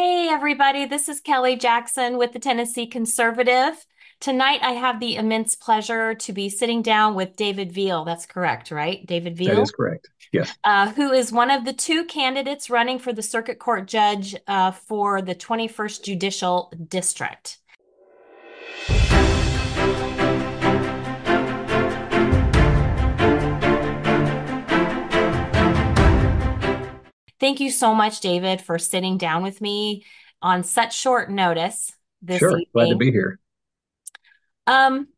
Hey, 0.00 0.28
everybody, 0.30 0.84
this 0.84 1.08
is 1.08 1.20
Kelly 1.20 1.56
Jackson 1.56 2.18
with 2.18 2.32
the 2.32 2.38
Tennessee 2.38 2.86
Conservative. 2.86 3.84
Tonight, 4.20 4.60
I 4.62 4.70
have 4.70 5.00
the 5.00 5.16
immense 5.16 5.56
pleasure 5.56 6.14
to 6.14 6.32
be 6.32 6.48
sitting 6.48 6.82
down 6.82 7.16
with 7.16 7.34
David 7.34 7.72
Veile. 7.72 8.04
That's 8.04 8.24
correct, 8.24 8.70
right? 8.70 9.04
David 9.04 9.36
Veile? 9.36 9.56
That 9.56 9.62
is 9.62 9.72
correct. 9.72 10.08
Yes. 10.30 10.56
Uh, 10.62 10.92
who 10.92 11.10
is 11.10 11.32
one 11.32 11.50
of 11.50 11.64
the 11.64 11.72
two 11.72 12.04
candidates 12.04 12.70
running 12.70 13.00
for 13.00 13.12
the 13.12 13.24
circuit 13.24 13.58
court 13.58 13.88
judge 13.88 14.36
uh, 14.46 14.70
for 14.70 15.20
the 15.20 15.34
21st 15.34 16.04
Judicial 16.04 16.72
District. 16.86 17.58
Thank 27.40 27.60
you 27.60 27.70
so 27.70 27.94
much, 27.94 28.20
David, 28.20 28.60
for 28.60 28.78
sitting 28.78 29.18
down 29.18 29.42
with 29.42 29.60
me 29.60 30.04
on 30.42 30.64
such 30.64 30.96
short 30.96 31.30
notice 31.30 31.92
this 32.22 32.38
sure. 32.38 32.50
evening. 32.50 32.66
Glad 32.72 32.88
to 32.90 32.96
be 32.96 33.10
here. 33.10 33.38
Um, 34.66 35.08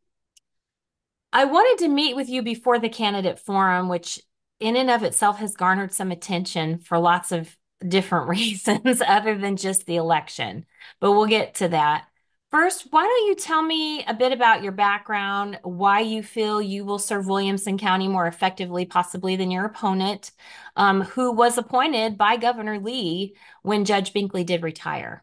I 1.33 1.45
wanted 1.45 1.85
to 1.85 1.89
meet 1.89 2.17
with 2.17 2.29
you 2.29 2.43
before 2.43 2.79
the 2.79 2.89
candidate 2.89 3.39
forum, 3.39 3.89
which 3.89 4.21
in 4.59 4.77
and 4.77 4.91
of 4.91 5.03
itself 5.03 5.39
has 5.39 5.57
garnered 5.57 5.93
some 5.93 6.11
attention 6.11 6.79
for 6.79 6.99
lots 6.99 7.33
of 7.33 7.57
different 7.87 8.29
reasons 8.29 9.03
other 9.07 9.37
than 9.37 9.57
just 9.57 9.87
the 9.87 9.97
election. 9.97 10.67
But 11.01 11.13
we'll 11.13 11.27
get 11.27 11.57
to 11.57 11.69
that. 11.69 12.07
First, 12.51 12.89
why 12.91 13.03
don't 13.03 13.27
you 13.29 13.37
tell 13.37 13.63
me 13.63 14.05
a 14.07 14.15
bit 14.15 14.33
about 14.33 14.65
your 14.65 14.73
background, 14.73 15.61
why 15.63 16.01
you 16.01 16.21
feel 16.21 16.61
you 16.61 16.85
will 16.85 16.99
serve 16.99 17.29
Williamson 17.29 17.79
County 17.79 18.09
more 18.09 18.27
effectively, 18.27 18.85
possibly 18.85 19.37
than 19.37 19.53
your 19.53 19.67
opponent, 19.67 20.33
um, 20.75 21.03
who 21.03 21.31
was 21.31 21.59
appointed 21.59 22.19
by 22.19 22.37
Governor 22.37 22.81
Lee 22.81 23.37
when 23.63 23.85
Judge 23.85 24.13
Binkley 24.13 24.45
did 24.45 24.65
retire? 24.65 25.23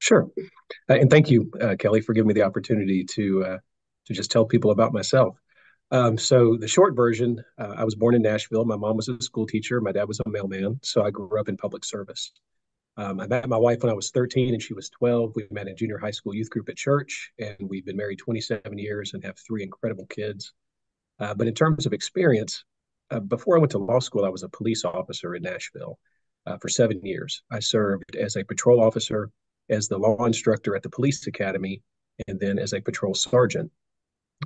Sure, 0.00 0.28
uh, 0.90 0.94
and 0.94 1.08
thank 1.10 1.30
you, 1.30 1.52
uh, 1.60 1.76
Kelly, 1.78 2.00
for 2.00 2.12
giving 2.12 2.26
me 2.26 2.34
the 2.34 2.42
opportunity 2.42 3.04
to 3.04 3.44
uh, 3.44 3.58
to 4.06 4.12
just 4.12 4.32
tell 4.32 4.44
people 4.44 4.72
about 4.72 4.92
myself. 4.92 5.38
Um, 5.92 6.18
so 6.18 6.56
the 6.56 6.66
short 6.66 6.96
version, 6.96 7.42
uh, 7.56 7.74
I 7.76 7.84
was 7.84 7.94
born 7.94 8.16
in 8.16 8.22
Nashville. 8.22 8.64
My 8.64 8.76
mom 8.76 8.96
was 8.96 9.08
a 9.08 9.20
school 9.22 9.46
teacher. 9.46 9.80
My 9.80 9.92
dad 9.92 10.08
was 10.08 10.18
a 10.18 10.28
mailman. 10.28 10.80
So 10.82 11.04
I 11.04 11.10
grew 11.10 11.38
up 11.38 11.48
in 11.48 11.56
public 11.56 11.84
service. 11.84 12.32
Um, 12.96 13.20
I 13.20 13.26
met 13.26 13.48
my 13.48 13.56
wife 13.56 13.82
when 13.82 13.90
I 13.90 13.94
was 13.94 14.10
13 14.10 14.54
and 14.54 14.62
she 14.62 14.74
was 14.74 14.88
12. 14.90 15.32
We 15.34 15.46
met 15.50 15.66
in 15.66 15.76
junior 15.76 15.98
high 15.98 16.12
school 16.12 16.34
youth 16.34 16.50
group 16.50 16.68
at 16.68 16.76
church, 16.76 17.32
and 17.38 17.56
we've 17.60 17.84
been 17.84 17.96
married 17.96 18.18
27 18.18 18.78
years 18.78 19.14
and 19.14 19.24
have 19.24 19.36
three 19.38 19.62
incredible 19.62 20.06
kids. 20.06 20.52
Uh, 21.18 21.34
but 21.34 21.48
in 21.48 21.54
terms 21.54 21.86
of 21.86 21.92
experience, 21.92 22.64
uh, 23.10 23.20
before 23.20 23.56
I 23.56 23.60
went 23.60 23.72
to 23.72 23.78
law 23.78 23.98
school, 23.98 24.24
I 24.24 24.28
was 24.28 24.42
a 24.42 24.48
police 24.48 24.84
officer 24.84 25.34
in 25.34 25.42
Nashville 25.42 25.98
uh, 26.46 26.56
for 26.58 26.68
seven 26.68 27.04
years. 27.04 27.42
I 27.50 27.58
served 27.60 28.16
as 28.16 28.36
a 28.36 28.44
patrol 28.44 28.80
officer, 28.80 29.30
as 29.70 29.88
the 29.88 29.98
law 29.98 30.24
instructor 30.24 30.76
at 30.76 30.82
the 30.82 30.90
police 30.90 31.26
academy, 31.26 31.82
and 32.28 32.38
then 32.38 32.58
as 32.58 32.72
a 32.72 32.80
patrol 32.80 33.14
sergeant. 33.14 33.70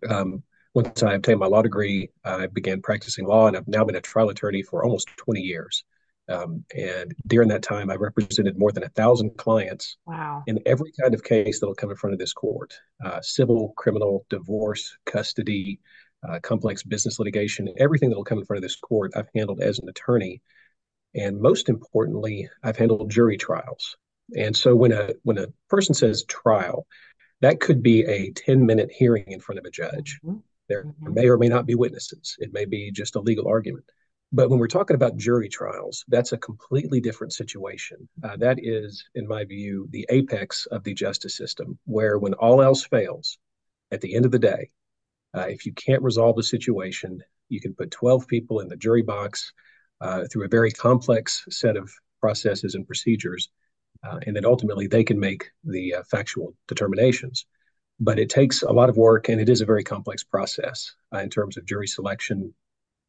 Um, 0.09 0.43
once 0.75 1.03
I 1.03 1.15
obtained 1.15 1.41
my 1.41 1.47
law 1.47 1.63
degree, 1.63 2.11
I 2.25 2.47
began 2.47 2.83
practicing 2.83 3.27
law, 3.27 3.47
and 3.47 3.57
I've 3.57 3.69
now 3.69 3.85
been 3.85 3.97
a 3.97 4.01
trial 4.01 4.29
attorney 4.29 4.63
for 4.63 4.85
almost 4.85 5.09
20 5.17 5.41
years. 5.41 5.85
Um, 6.29 6.65
and 6.77 7.15
during 7.27 7.49
that 7.49 7.63
time, 7.63 7.91
I 7.91 7.95
represented 7.95 8.59
more 8.59 8.73
than 8.73 8.85
a 8.85 8.89
thousand 8.91 9.37
clients 9.39 9.97
wow. 10.07 10.43
in 10.47 10.59
every 10.67 10.93
kind 11.01 11.15
of 11.15 11.25
case 11.25 11.61
that 11.61 11.67
will 11.67 11.75
come 11.75 11.91
in 11.91 11.97
front 11.97 12.13
of 12.13 12.19
this 12.19 12.33
court 12.33 12.75
uh, 13.05 13.21
civil, 13.23 13.73
criminal, 13.77 14.27
divorce, 14.29 14.97
custody, 15.07 15.81
uh, 16.29 16.39
complex 16.41 16.83
business 16.83 17.19
litigation, 17.19 17.73
everything 17.79 18.11
that 18.11 18.17
will 18.17 18.25
come 18.25 18.39
in 18.39 18.45
front 18.45 18.59
of 18.59 18.63
this 18.63 18.77
court, 18.77 19.13
I've 19.17 19.29
handled 19.35 19.61
as 19.61 19.79
an 19.79 19.89
attorney. 19.89 20.43
And 21.15 21.41
most 21.41 21.69
importantly, 21.69 22.49
I've 22.63 22.77
handled 22.77 23.11
jury 23.11 23.39
trials. 23.39 23.97
And 24.37 24.55
so 24.55 24.75
when 24.75 24.93
a 24.93 25.15
when 25.23 25.39
a 25.39 25.47
person 25.71 25.95
says 25.95 26.25
trial, 26.25 26.87
that 27.41 27.61
could 27.61 27.83
be 27.83 28.05
a 28.05 28.31
10 28.33 28.67
minute 28.67 28.91
hearing 28.93 29.25
in 29.29 29.41
front 29.41 29.59
of 29.59 29.65
a 29.65 29.71
judge. 29.71 30.21
Mm-hmm. 30.25 30.39
There 30.69 30.85
mm-hmm. 30.85 31.15
may 31.15 31.29
or 31.29 31.39
may 31.39 31.49
not 31.49 31.67
be 31.67 31.75
witnesses. 31.75 32.37
It 32.39 32.53
may 32.53 32.67
be 32.67 32.91
just 32.91 33.17
a 33.17 33.21
legal 33.21 33.49
argument. 33.49 33.87
But 34.31 34.51
when 34.51 34.59
we're 34.59 34.67
talking 34.67 34.95
about 34.95 35.17
jury 35.17 35.49
trials, 35.49 36.05
that's 36.09 36.33
a 36.33 36.39
completely 36.39 37.01
different 37.01 37.33
situation. 37.33 38.09
Uh, 38.23 38.37
that 38.37 38.59
is, 38.63 39.05
in 39.15 39.27
my 39.27 39.45
view, 39.45 39.89
the 39.91 40.07
apex 40.11 40.67
of 40.67 40.85
the 40.85 40.93
justice 40.93 41.35
system, 41.35 41.79
where 41.87 42.19
when 42.19 42.35
all 42.35 42.61
else 42.61 42.85
fails, 42.85 43.39
at 43.91 44.03
the 44.03 44.15
end 44.15 44.27
of 44.27 44.31
the 44.31 44.39
day, 44.39 44.71
uh, 45.35 45.47
if 45.49 45.65
you 45.65 45.73
can't 45.73 46.03
resolve 46.03 46.37
the 46.37 46.43
situation, 46.43 47.23
you 47.49 47.61
can 47.61 47.75
put 47.75 47.91
12 47.91 48.27
people 48.29 48.61
in 48.61 48.69
the 48.69 48.77
jury 48.77 49.03
box 49.03 49.53
uh, 50.01 50.25
through 50.31 50.45
a 50.45 50.49
very 50.49 50.71
complex 50.71 51.45
set 51.49 51.77
of 51.77 51.91
processes 52.21 52.75
and 52.75 52.87
procedures, 52.87 53.49
uh, 54.05 54.19
and 54.27 54.37
then 54.37 54.45
ultimately 54.45 54.87
they 54.87 55.05
can 55.05 55.19
make 55.19 55.51
the 55.65 55.95
uh, 55.95 56.03
factual 56.11 56.55
determinations. 56.67 57.47
But 58.01 58.19
it 58.19 58.29
takes 58.29 58.63
a 58.63 58.71
lot 58.71 58.91
of 58.91 58.97
work, 58.97 59.29
and 59.29 59.41
it 59.41 59.49
is 59.49 59.61
a 59.61 59.67
very 59.67 59.83
complex 59.83 60.23
process 60.23 60.95
uh, 61.15 61.19
in 61.19 61.31
terms 61.31 61.57
of 61.57 61.65
jury 61.65 61.89
selection, 61.89 62.55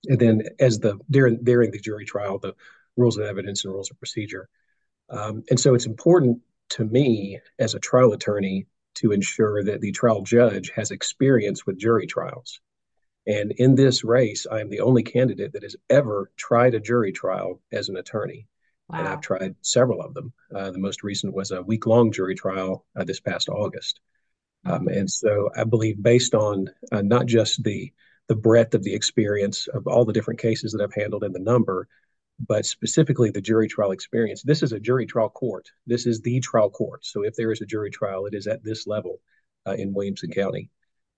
and 0.07 0.19
then 0.19 0.43
as 0.59 0.79
the 0.79 0.97
during 1.09 1.43
during 1.43 1.71
the 1.71 1.79
jury 1.79 2.05
trial, 2.05 2.39
the 2.39 2.55
rules 2.97 3.17
of 3.17 3.25
evidence 3.25 3.65
and 3.65 3.73
rules 3.73 3.91
of 3.91 3.97
procedure. 3.97 4.49
Um, 5.09 5.43
and 5.49 5.59
so 5.59 5.73
it's 5.73 5.85
important 5.85 6.39
to 6.69 6.85
me 6.85 7.39
as 7.57 7.73
a 7.73 7.79
trial 7.79 8.13
attorney 8.13 8.67
to 8.95 9.11
ensure 9.11 9.63
that 9.63 9.81
the 9.81 9.91
trial 9.91 10.21
judge 10.21 10.71
has 10.75 10.91
experience 10.91 11.65
with 11.65 11.79
jury 11.79 12.05
trials. 12.05 12.59
And 13.25 13.51
in 13.57 13.75
this 13.75 14.03
race, 14.03 14.45
I 14.49 14.59
am 14.59 14.69
the 14.69 14.81
only 14.81 15.03
candidate 15.03 15.53
that 15.53 15.63
has 15.63 15.75
ever 15.89 16.31
tried 16.35 16.73
a 16.73 16.79
jury 16.79 17.11
trial 17.11 17.61
as 17.71 17.89
an 17.89 17.97
attorney. 17.97 18.47
Wow. 18.89 18.99
And 18.99 19.07
I've 19.07 19.21
tried 19.21 19.55
several 19.61 20.01
of 20.01 20.13
them. 20.13 20.33
Uh, 20.53 20.71
the 20.71 20.79
most 20.79 21.03
recent 21.03 21.33
was 21.33 21.51
a 21.51 21.61
week 21.61 21.85
long 21.85 22.11
jury 22.11 22.35
trial 22.35 22.85
uh, 22.95 23.03
this 23.03 23.19
past 23.19 23.49
August. 23.49 23.99
Um, 24.65 24.87
and 24.87 25.09
so 25.09 25.49
I 25.55 25.63
believe, 25.63 26.01
based 26.01 26.33
on 26.33 26.69
uh, 26.91 27.01
not 27.01 27.25
just 27.25 27.63
the 27.63 27.93
the 28.29 28.35
breadth 28.35 28.75
of 28.75 28.83
the 28.83 28.93
experience 28.93 29.67
of 29.67 29.87
all 29.87 30.05
the 30.05 30.13
different 30.13 30.39
cases 30.39 30.71
that 30.71 30.81
I've 30.81 30.93
handled 30.93 31.23
and 31.23 31.35
the 31.35 31.39
number, 31.39 31.87
but 32.47 32.65
specifically 32.65 33.31
the 33.31 33.41
jury 33.41 33.67
trial 33.67 33.91
experience. 33.91 34.43
This 34.43 34.63
is 34.63 34.71
a 34.71 34.79
jury 34.79 35.07
trial 35.07 35.29
court. 35.29 35.69
This 35.87 36.05
is 36.05 36.21
the 36.21 36.39
trial 36.39 36.69
court. 36.69 37.05
So 37.05 37.23
if 37.23 37.35
there 37.35 37.51
is 37.51 37.61
a 37.61 37.65
jury 37.65 37.89
trial, 37.89 38.27
it 38.27 38.35
is 38.35 38.47
at 38.47 38.63
this 38.63 38.87
level 38.87 39.19
uh, 39.67 39.73
in 39.73 39.93
Williamson 39.93 40.31
County. 40.31 40.69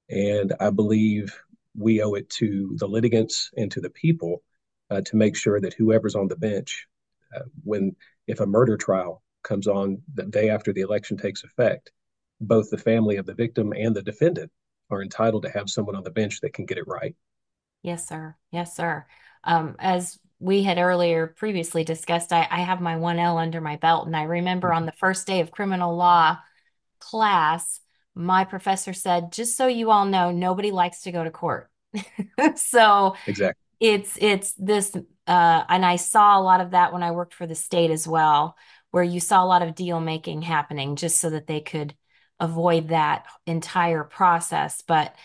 And 0.09 0.53
I 0.59 0.71
believe 0.71 1.37
we 1.77 2.01
owe 2.01 2.13
it 2.13 2.29
to 2.29 2.75
the 2.79 2.87
litigants 2.87 3.51
and 3.57 3.69
to 3.71 3.81
the 3.81 3.89
people 3.89 4.41
uh, 4.89 5.01
to 5.01 5.15
make 5.15 5.35
sure 5.35 5.59
that 5.59 5.73
whoever's 5.73 6.15
on 6.15 6.29
the 6.29 6.35
bench, 6.37 6.87
uh, 7.35 7.43
when 7.63 7.95
if 8.27 8.39
a 8.39 8.45
murder 8.45 8.77
trial 8.77 9.21
comes 9.43 9.67
on 9.67 10.01
the 10.13 10.23
day 10.23 10.49
after 10.49 10.71
the 10.71 10.81
election 10.81 11.17
takes 11.17 11.43
effect, 11.43 11.91
both 12.39 12.69
the 12.69 12.77
family 12.77 13.17
of 13.17 13.25
the 13.25 13.33
victim 13.33 13.73
and 13.73 13.95
the 13.95 14.01
defendant 14.01 14.51
are 14.91 15.01
entitled 15.01 15.43
to 15.43 15.49
have 15.49 15.69
someone 15.69 15.95
on 15.95 16.03
the 16.03 16.11
bench 16.11 16.41
that 16.41 16.53
can 16.53 16.65
get 16.65 16.77
it 16.77 16.87
right. 16.87 17.15
Yes, 17.81 18.07
sir. 18.07 18.35
Yes, 18.51 18.75
sir. 18.75 19.05
Um, 19.43 19.75
as 19.79 20.19
we 20.39 20.63
had 20.63 20.77
earlier 20.77 21.27
previously 21.27 21.83
discussed, 21.83 22.33
I, 22.33 22.47
I 22.49 22.59
have 22.61 22.81
my 22.81 22.95
1L 22.95 23.41
under 23.41 23.61
my 23.61 23.77
belt. 23.77 24.07
And 24.07 24.15
I 24.15 24.23
remember 24.23 24.69
mm-hmm. 24.69 24.77
on 24.77 24.85
the 24.85 24.91
first 24.93 25.27
day 25.27 25.39
of 25.39 25.51
criminal 25.51 25.95
law 25.95 26.37
class, 26.99 27.79
my 28.13 28.43
professor 28.43 28.93
said, 28.93 29.31
just 29.31 29.55
so 29.55 29.67
you 29.67 29.91
all 29.91 30.05
know, 30.05 30.31
nobody 30.31 30.71
likes 30.71 31.01
to 31.01 31.11
go 31.11 31.23
to 31.23 31.31
court. 31.31 31.69
so 32.55 33.15
exactly. 33.27 33.59
It's 33.79 34.15
it's 34.21 34.53
this 34.53 34.95
uh, 35.27 35.63
and 35.67 35.85
I 35.85 35.95
saw 35.95 36.39
a 36.39 36.43
lot 36.43 36.61
of 36.61 36.71
that 36.71 36.93
when 36.93 37.03
I 37.03 37.11
worked 37.11 37.33
for 37.33 37.47
the 37.47 37.55
state 37.55 37.89
as 37.89 38.07
well, 38.07 38.55
where 38.91 39.03
you 39.03 39.19
saw 39.19 39.43
a 39.43 39.47
lot 39.47 39.61
of 39.61 39.75
deal 39.75 39.99
making 39.99 40.43
happening 40.43 40.95
just 40.95 41.19
so 41.19 41.31
that 41.31 41.47
they 41.47 41.61
could 41.61 41.95
avoid 42.41 42.89
that 42.89 43.25
entire 43.45 44.03
process. 44.03 44.81
But 44.85 45.15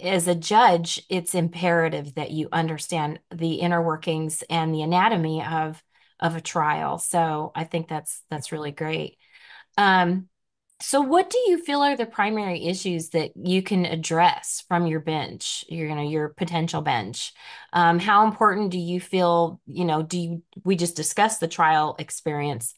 as 0.00 0.28
a 0.28 0.34
judge, 0.34 1.02
it's 1.10 1.34
imperative 1.34 2.14
that 2.14 2.30
you 2.30 2.48
understand 2.52 3.18
the 3.34 3.56
inner 3.56 3.82
workings 3.82 4.42
and 4.48 4.74
the 4.74 4.82
anatomy 4.82 5.42
of 5.44 5.82
of 6.20 6.36
a 6.36 6.40
trial. 6.40 6.96
So 6.98 7.50
I 7.54 7.64
think 7.64 7.88
that's 7.88 8.22
that's 8.30 8.52
really 8.52 8.70
great. 8.70 9.18
Um, 9.76 10.28
so 10.80 11.00
what 11.00 11.30
do 11.30 11.38
you 11.46 11.62
feel 11.62 11.82
are 11.82 11.96
the 11.96 12.06
primary 12.06 12.66
issues 12.66 13.10
that 13.10 13.32
you 13.36 13.62
can 13.62 13.84
address 13.84 14.64
from 14.68 14.86
your 14.86 15.00
bench, 15.00 15.64
your 15.68 15.88
you 15.88 15.94
know 15.94 16.08
your 16.08 16.28
potential 16.30 16.82
bench? 16.82 17.32
Um, 17.72 17.98
how 17.98 18.26
important 18.26 18.70
do 18.70 18.78
you 18.78 19.00
feel? 19.00 19.60
You 19.66 19.84
know, 19.84 20.02
do 20.02 20.18
you 20.18 20.42
we 20.64 20.76
just 20.76 20.96
discussed 20.96 21.40
the 21.40 21.48
trial 21.48 21.96
experience? 21.98 22.74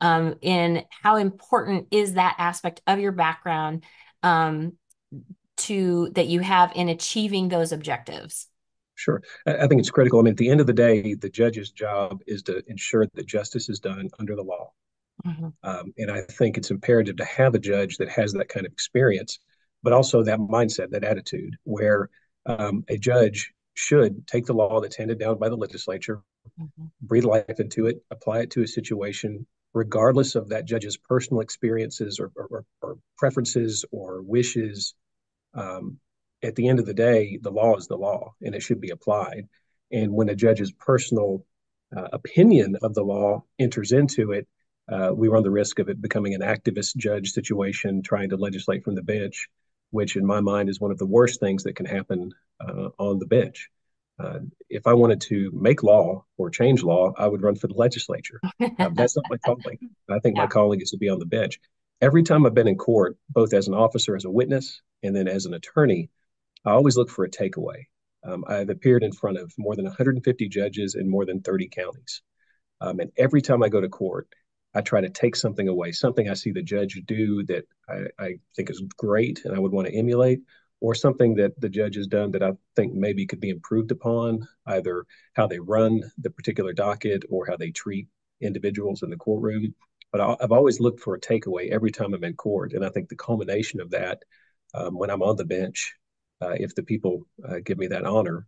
Um, 0.00 0.36
in 0.40 0.84
how 0.90 1.16
important 1.16 1.88
is 1.90 2.14
that 2.14 2.36
aspect 2.38 2.80
of 2.86 2.98
your 2.98 3.12
background 3.12 3.84
um, 4.22 4.74
to 5.56 6.10
that 6.14 6.26
you 6.26 6.40
have 6.40 6.72
in 6.74 6.88
achieving 6.88 7.48
those 7.48 7.72
objectives? 7.72 8.48
Sure. 8.94 9.22
I 9.46 9.68
think 9.68 9.80
it's 9.80 9.90
critical. 9.90 10.18
I 10.18 10.22
mean, 10.22 10.32
at 10.32 10.38
the 10.38 10.50
end 10.50 10.60
of 10.60 10.66
the 10.66 10.72
day, 10.72 11.14
the 11.14 11.30
judge's 11.30 11.70
job 11.70 12.20
is 12.26 12.42
to 12.44 12.62
ensure 12.66 13.06
that 13.14 13.26
justice 13.26 13.68
is 13.68 13.78
done 13.78 14.08
under 14.18 14.34
the 14.34 14.42
law. 14.42 14.72
Mm-hmm. 15.24 15.48
Um, 15.62 15.92
and 15.98 16.10
I 16.10 16.22
think 16.22 16.56
it's 16.56 16.70
imperative 16.70 17.16
to 17.16 17.24
have 17.24 17.54
a 17.54 17.60
judge 17.60 17.98
that 17.98 18.08
has 18.08 18.32
that 18.32 18.48
kind 18.48 18.66
of 18.66 18.72
experience, 18.72 19.38
but 19.84 19.92
also 19.92 20.22
that 20.24 20.40
mindset, 20.40 20.90
that 20.90 21.04
attitude, 21.04 21.56
where 21.62 22.10
um, 22.46 22.84
a 22.88 22.96
judge 22.96 23.52
should 23.74 24.26
take 24.26 24.46
the 24.46 24.52
law 24.52 24.80
that's 24.80 24.96
handed 24.96 25.20
down 25.20 25.38
by 25.38 25.48
the 25.48 25.56
legislature, 25.56 26.20
mm-hmm. 26.60 26.86
breathe 27.00 27.24
life 27.24 27.60
into 27.60 27.86
it, 27.86 28.02
apply 28.10 28.40
it 28.40 28.50
to 28.50 28.62
a 28.62 28.66
situation, 28.66 29.46
regardless 29.74 30.34
of 30.34 30.48
that 30.48 30.64
judge's 30.64 30.96
personal 30.96 31.40
experiences 31.40 32.18
or, 32.18 32.30
or, 32.36 32.64
or 32.82 32.98
preferences 33.16 33.84
or 33.90 34.22
wishes. 34.22 34.94
Um, 35.54 35.98
at 36.42 36.54
the 36.54 36.68
end 36.68 36.78
of 36.78 36.86
the 36.86 36.94
day, 36.94 37.38
the 37.42 37.50
law 37.50 37.76
is 37.76 37.86
the 37.86 37.96
law 37.96 38.34
and 38.42 38.54
it 38.54 38.62
should 38.62 38.80
be 38.80 38.90
applied. 38.90 39.48
And 39.90 40.12
when 40.12 40.28
a 40.28 40.34
judge's 40.34 40.72
personal 40.72 41.44
uh, 41.96 42.08
opinion 42.12 42.76
of 42.82 42.94
the 42.94 43.02
law 43.02 43.44
enters 43.58 43.92
into 43.92 44.32
it, 44.32 44.46
uh, 44.90 45.12
we 45.14 45.28
run 45.28 45.42
the 45.42 45.50
risk 45.50 45.78
of 45.78 45.88
it 45.88 46.00
becoming 46.00 46.34
an 46.34 46.40
activist 46.40 46.96
judge 46.96 47.30
situation, 47.32 48.02
trying 48.02 48.30
to 48.30 48.36
legislate 48.36 48.84
from 48.84 48.94
the 48.94 49.02
bench, 49.02 49.48
which 49.90 50.16
in 50.16 50.24
my 50.24 50.40
mind 50.40 50.68
is 50.68 50.80
one 50.80 50.90
of 50.90 50.98
the 50.98 51.06
worst 51.06 51.40
things 51.40 51.64
that 51.64 51.76
can 51.76 51.86
happen 51.86 52.32
uh, 52.60 52.88
on 52.98 53.18
the 53.18 53.26
bench. 53.26 53.68
Uh, 54.18 54.40
if 54.68 54.86
I 54.86 54.94
wanted 54.94 55.20
to 55.22 55.50
make 55.54 55.82
law 55.82 56.24
or 56.36 56.50
change 56.50 56.82
law, 56.82 57.12
I 57.16 57.26
would 57.28 57.42
run 57.42 57.54
for 57.54 57.68
the 57.68 57.74
legislature. 57.74 58.40
Uh, 58.60 58.90
that's 58.94 59.16
not 59.16 59.26
my 59.30 59.36
calling. 59.38 59.78
I 60.10 60.18
think 60.18 60.36
yeah. 60.36 60.42
my 60.42 60.46
calling 60.48 60.80
is 60.80 60.90
to 60.90 60.98
be 60.98 61.08
on 61.08 61.18
the 61.18 61.26
bench. 61.26 61.60
Every 62.00 62.22
time 62.22 62.44
I've 62.44 62.54
been 62.54 62.68
in 62.68 62.76
court, 62.76 63.16
both 63.30 63.52
as 63.52 63.68
an 63.68 63.74
officer, 63.74 64.16
as 64.16 64.24
a 64.24 64.30
witness, 64.30 64.82
and 65.02 65.14
then 65.14 65.28
as 65.28 65.46
an 65.46 65.54
attorney, 65.54 66.10
I 66.64 66.70
always 66.70 66.96
look 66.96 67.10
for 67.10 67.24
a 67.24 67.30
takeaway. 67.30 67.84
Um, 68.24 68.44
I've 68.48 68.70
appeared 68.70 69.04
in 69.04 69.12
front 69.12 69.38
of 69.38 69.52
more 69.56 69.76
than 69.76 69.84
150 69.84 70.48
judges 70.48 70.94
in 70.94 71.08
more 71.08 71.24
than 71.24 71.40
30 71.40 71.68
counties. 71.68 72.22
Um, 72.80 73.00
and 73.00 73.10
every 73.16 73.40
time 73.40 73.62
I 73.62 73.68
go 73.68 73.80
to 73.80 73.88
court, 73.88 74.28
I 74.74 74.80
try 74.80 75.00
to 75.00 75.08
take 75.08 75.34
something 75.34 75.68
away, 75.68 75.92
something 75.92 76.28
I 76.28 76.34
see 76.34 76.52
the 76.52 76.62
judge 76.62 77.00
do 77.06 77.44
that 77.44 77.64
I, 77.88 78.02
I 78.18 78.34
think 78.54 78.70
is 78.70 78.82
great 78.96 79.44
and 79.44 79.54
I 79.54 79.58
would 79.58 79.72
want 79.72 79.88
to 79.88 79.94
emulate, 79.94 80.40
or 80.80 80.94
something 80.94 81.34
that 81.34 81.60
the 81.60 81.68
judge 81.68 81.96
has 81.96 82.06
done 82.06 82.30
that 82.32 82.42
I 82.42 82.52
think 82.76 82.94
maybe 82.94 83.26
could 83.26 83.40
be 83.40 83.50
improved 83.50 83.90
upon, 83.90 84.46
either 84.66 85.04
how 85.34 85.46
they 85.46 85.58
run 85.58 86.02
the 86.18 86.30
particular 86.30 86.72
docket 86.72 87.24
or 87.30 87.46
how 87.46 87.56
they 87.56 87.70
treat 87.70 88.06
individuals 88.40 89.02
in 89.02 89.10
the 89.10 89.16
courtroom. 89.16 89.74
But 90.12 90.20
I, 90.20 90.36
have 90.40 90.52
always 90.52 90.80
looked 90.80 91.00
for 91.00 91.14
a 91.14 91.20
takeaway 91.20 91.70
every 91.70 91.90
time 91.90 92.14
I'm 92.14 92.24
in 92.24 92.34
court. 92.34 92.72
And 92.72 92.84
I 92.84 92.88
think 92.90 93.08
the 93.08 93.16
culmination 93.16 93.80
of 93.80 93.90
that, 93.90 94.22
um, 94.74 94.96
when 94.96 95.10
I'm 95.10 95.22
on 95.22 95.36
the 95.36 95.44
bench, 95.44 95.94
uh, 96.40 96.54
if 96.54 96.74
the 96.74 96.84
people 96.84 97.26
uh, 97.46 97.56
give 97.64 97.78
me 97.78 97.88
that 97.88 98.04
honor, 98.04 98.46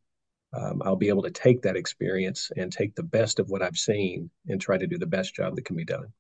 um, 0.53 0.83
I'll 0.85 0.97
be 0.97 1.09
able 1.09 1.23
to 1.23 1.31
take 1.31 1.63
that 1.63 1.77
experience 1.77 2.51
and 2.57 2.73
take 2.73 2.95
the 2.95 3.03
best 3.03 3.39
of 3.39 3.51
what 3.51 3.63
I've 3.63 3.77
seen 3.77 4.31
and 4.49 4.61
try 4.61 4.79
to 4.79 4.87
do 4.87 4.99
the 4.99 5.07
best 5.07 5.35
job 5.35 5.57
that 5.57 5.65
can 5.65 5.77
be 5.77 5.85
done. 5.85 6.13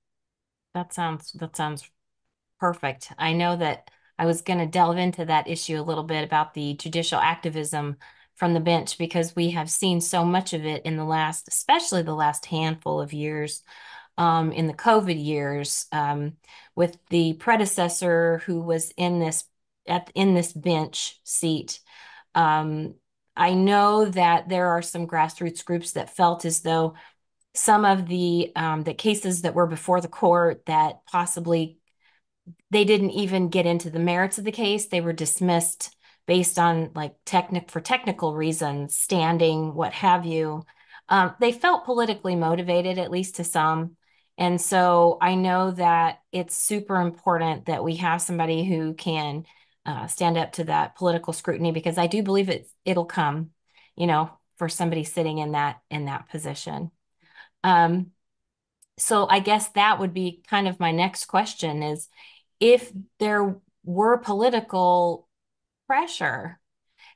That 0.74 0.92
sounds 0.92 1.32
that 1.32 1.56
sounds 1.56 1.90
perfect. 2.60 3.12
I 3.18 3.32
know 3.32 3.56
that 3.56 3.90
I 4.20 4.26
was 4.26 4.42
going 4.42 4.58
to 4.58 4.66
delve 4.66 4.98
into 4.98 5.24
that 5.24 5.48
issue 5.48 5.80
a 5.80 5.82
little 5.82 6.04
bit 6.04 6.24
about 6.24 6.52
the 6.52 6.74
judicial 6.74 7.18
activism 7.18 7.96
from 8.36 8.52
the 8.52 8.60
bench 8.60 8.98
because 8.98 9.34
we 9.34 9.52
have 9.52 9.70
seen 9.70 10.02
so 10.02 10.26
much 10.26 10.52
of 10.52 10.66
it 10.66 10.84
in 10.84 10.98
the 10.98 11.06
last, 11.06 11.48
especially 11.48 12.02
the 12.02 12.14
last 12.14 12.44
handful 12.44 13.00
of 13.00 13.14
years, 13.14 13.62
um, 14.18 14.52
in 14.52 14.66
the 14.66 14.74
COVID 14.74 15.24
years, 15.24 15.86
um, 15.90 16.36
with 16.76 16.98
the 17.08 17.32
predecessor 17.32 18.42
who 18.44 18.60
was 18.60 18.92
in 18.98 19.20
this 19.20 19.44
at 19.88 20.12
in 20.14 20.34
this 20.34 20.52
bench 20.52 21.18
seat. 21.24 21.80
Um, 22.34 22.96
I 23.34 23.54
know 23.54 24.04
that 24.04 24.50
there 24.50 24.66
are 24.68 24.82
some 24.82 25.06
grassroots 25.06 25.64
groups 25.64 25.92
that 25.92 26.14
felt 26.14 26.44
as 26.44 26.60
though 26.60 26.92
some 27.54 27.86
of 27.86 28.06
the 28.06 28.52
um, 28.54 28.82
the 28.82 28.92
cases 28.92 29.42
that 29.42 29.54
were 29.54 29.66
before 29.66 30.02
the 30.02 30.08
court 30.08 30.66
that 30.66 31.06
possibly 31.06 31.79
they 32.70 32.84
didn't 32.84 33.10
even 33.10 33.48
get 33.48 33.66
into 33.66 33.90
the 33.90 33.98
merits 33.98 34.38
of 34.38 34.44
the 34.44 34.52
case. 34.52 34.86
They 34.86 35.00
were 35.00 35.12
dismissed 35.12 35.94
based 36.26 36.58
on 36.58 36.90
like 36.94 37.14
technic 37.24 37.70
for 37.70 37.80
technical 37.80 38.34
reasons, 38.34 38.94
standing, 38.94 39.74
what 39.74 39.92
have 39.92 40.24
you. 40.24 40.64
Um, 41.08 41.34
they 41.40 41.52
felt 41.52 41.84
politically 41.84 42.36
motivated, 42.36 42.98
at 42.98 43.10
least 43.10 43.36
to 43.36 43.44
some. 43.44 43.96
And 44.38 44.60
so 44.60 45.18
I 45.20 45.34
know 45.34 45.72
that 45.72 46.20
it's 46.32 46.54
super 46.54 47.00
important 47.00 47.66
that 47.66 47.84
we 47.84 47.96
have 47.96 48.22
somebody 48.22 48.64
who 48.64 48.94
can 48.94 49.44
uh, 49.84 50.06
stand 50.06 50.38
up 50.38 50.52
to 50.52 50.64
that 50.64 50.94
political 50.94 51.32
scrutiny 51.32 51.72
because 51.72 51.98
I 51.98 52.06
do 52.06 52.22
believe 52.22 52.48
it's 52.48 52.72
it'll 52.84 53.06
come, 53.06 53.50
you 53.96 54.06
know, 54.06 54.30
for 54.56 54.68
somebody 54.68 55.04
sitting 55.04 55.38
in 55.38 55.52
that 55.52 55.80
in 55.90 56.04
that 56.04 56.28
position. 56.28 56.90
Um, 57.64 58.12
so 58.98 59.26
I 59.26 59.40
guess 59.40 59.68
that 59.70 59.98
would 59.98 60.14
be 60.14 60.42
kind 60.46 60.68
of 60.68 60.78
my 60.78 60.92
next 60.92 61.24
question 61.24 61.82
is 61.82 62.08
if 62.60 62.92
there 63.18 63.56
were 63.84 64.18
political 64.18 65.28
pressure, 65.86 66.60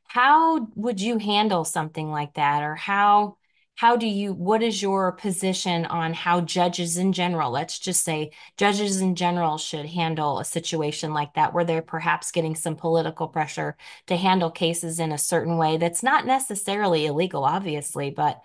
how 0.04 0.68
would 0.74 1.00
you 1.00 1.18
handle 1.18 1.64
something 1.64 2.10
like 2.10 2.34
that? 2.34 2.62
Or 2.62 2.74
how 2.74 3.36
how 3.76 3.96
do 3.96 4.06
you 4.06 4.32
what 4.32 4.62
is 4.62 4.80
your 4.80 5.12
position 5.12 5.84
on 5.86 6.14
how 6.14 6.40
judges 6.40 6.96
in 6.96 7.12
general 7.12 7.50
let's 7.50 7.78
just 7.78 8.04
say 8.04 8.30
judges 8.56 9.00
in 9.00 9.16
general 9.16 9.58
should 9.58 9.86
handle 9.86 10.38
a 10.38 10.44
situation 10.44 11.12
like 11.12 11.34
that 11.34 11.52
where 11.52 11.64
they're 11.64 11.82
perhaps 11.82 12.30
getting 12.30 12.54
some 12.54 12.76
political 12.76 13.26
pressure 13.26 13.76
to 14.06 14.16
handle 14.16 14.50
cases 14.50 15.00
in 15.00 15.10
a 15.12 15.18
certain 15.18 15.56
way 15.56 15.76
that's 15.76 16.02
not 16.02 16.26
necessarily 16.26 17.06
illegal 17.06 17.44
obviously 17.44 18.10
but 18.10 18.40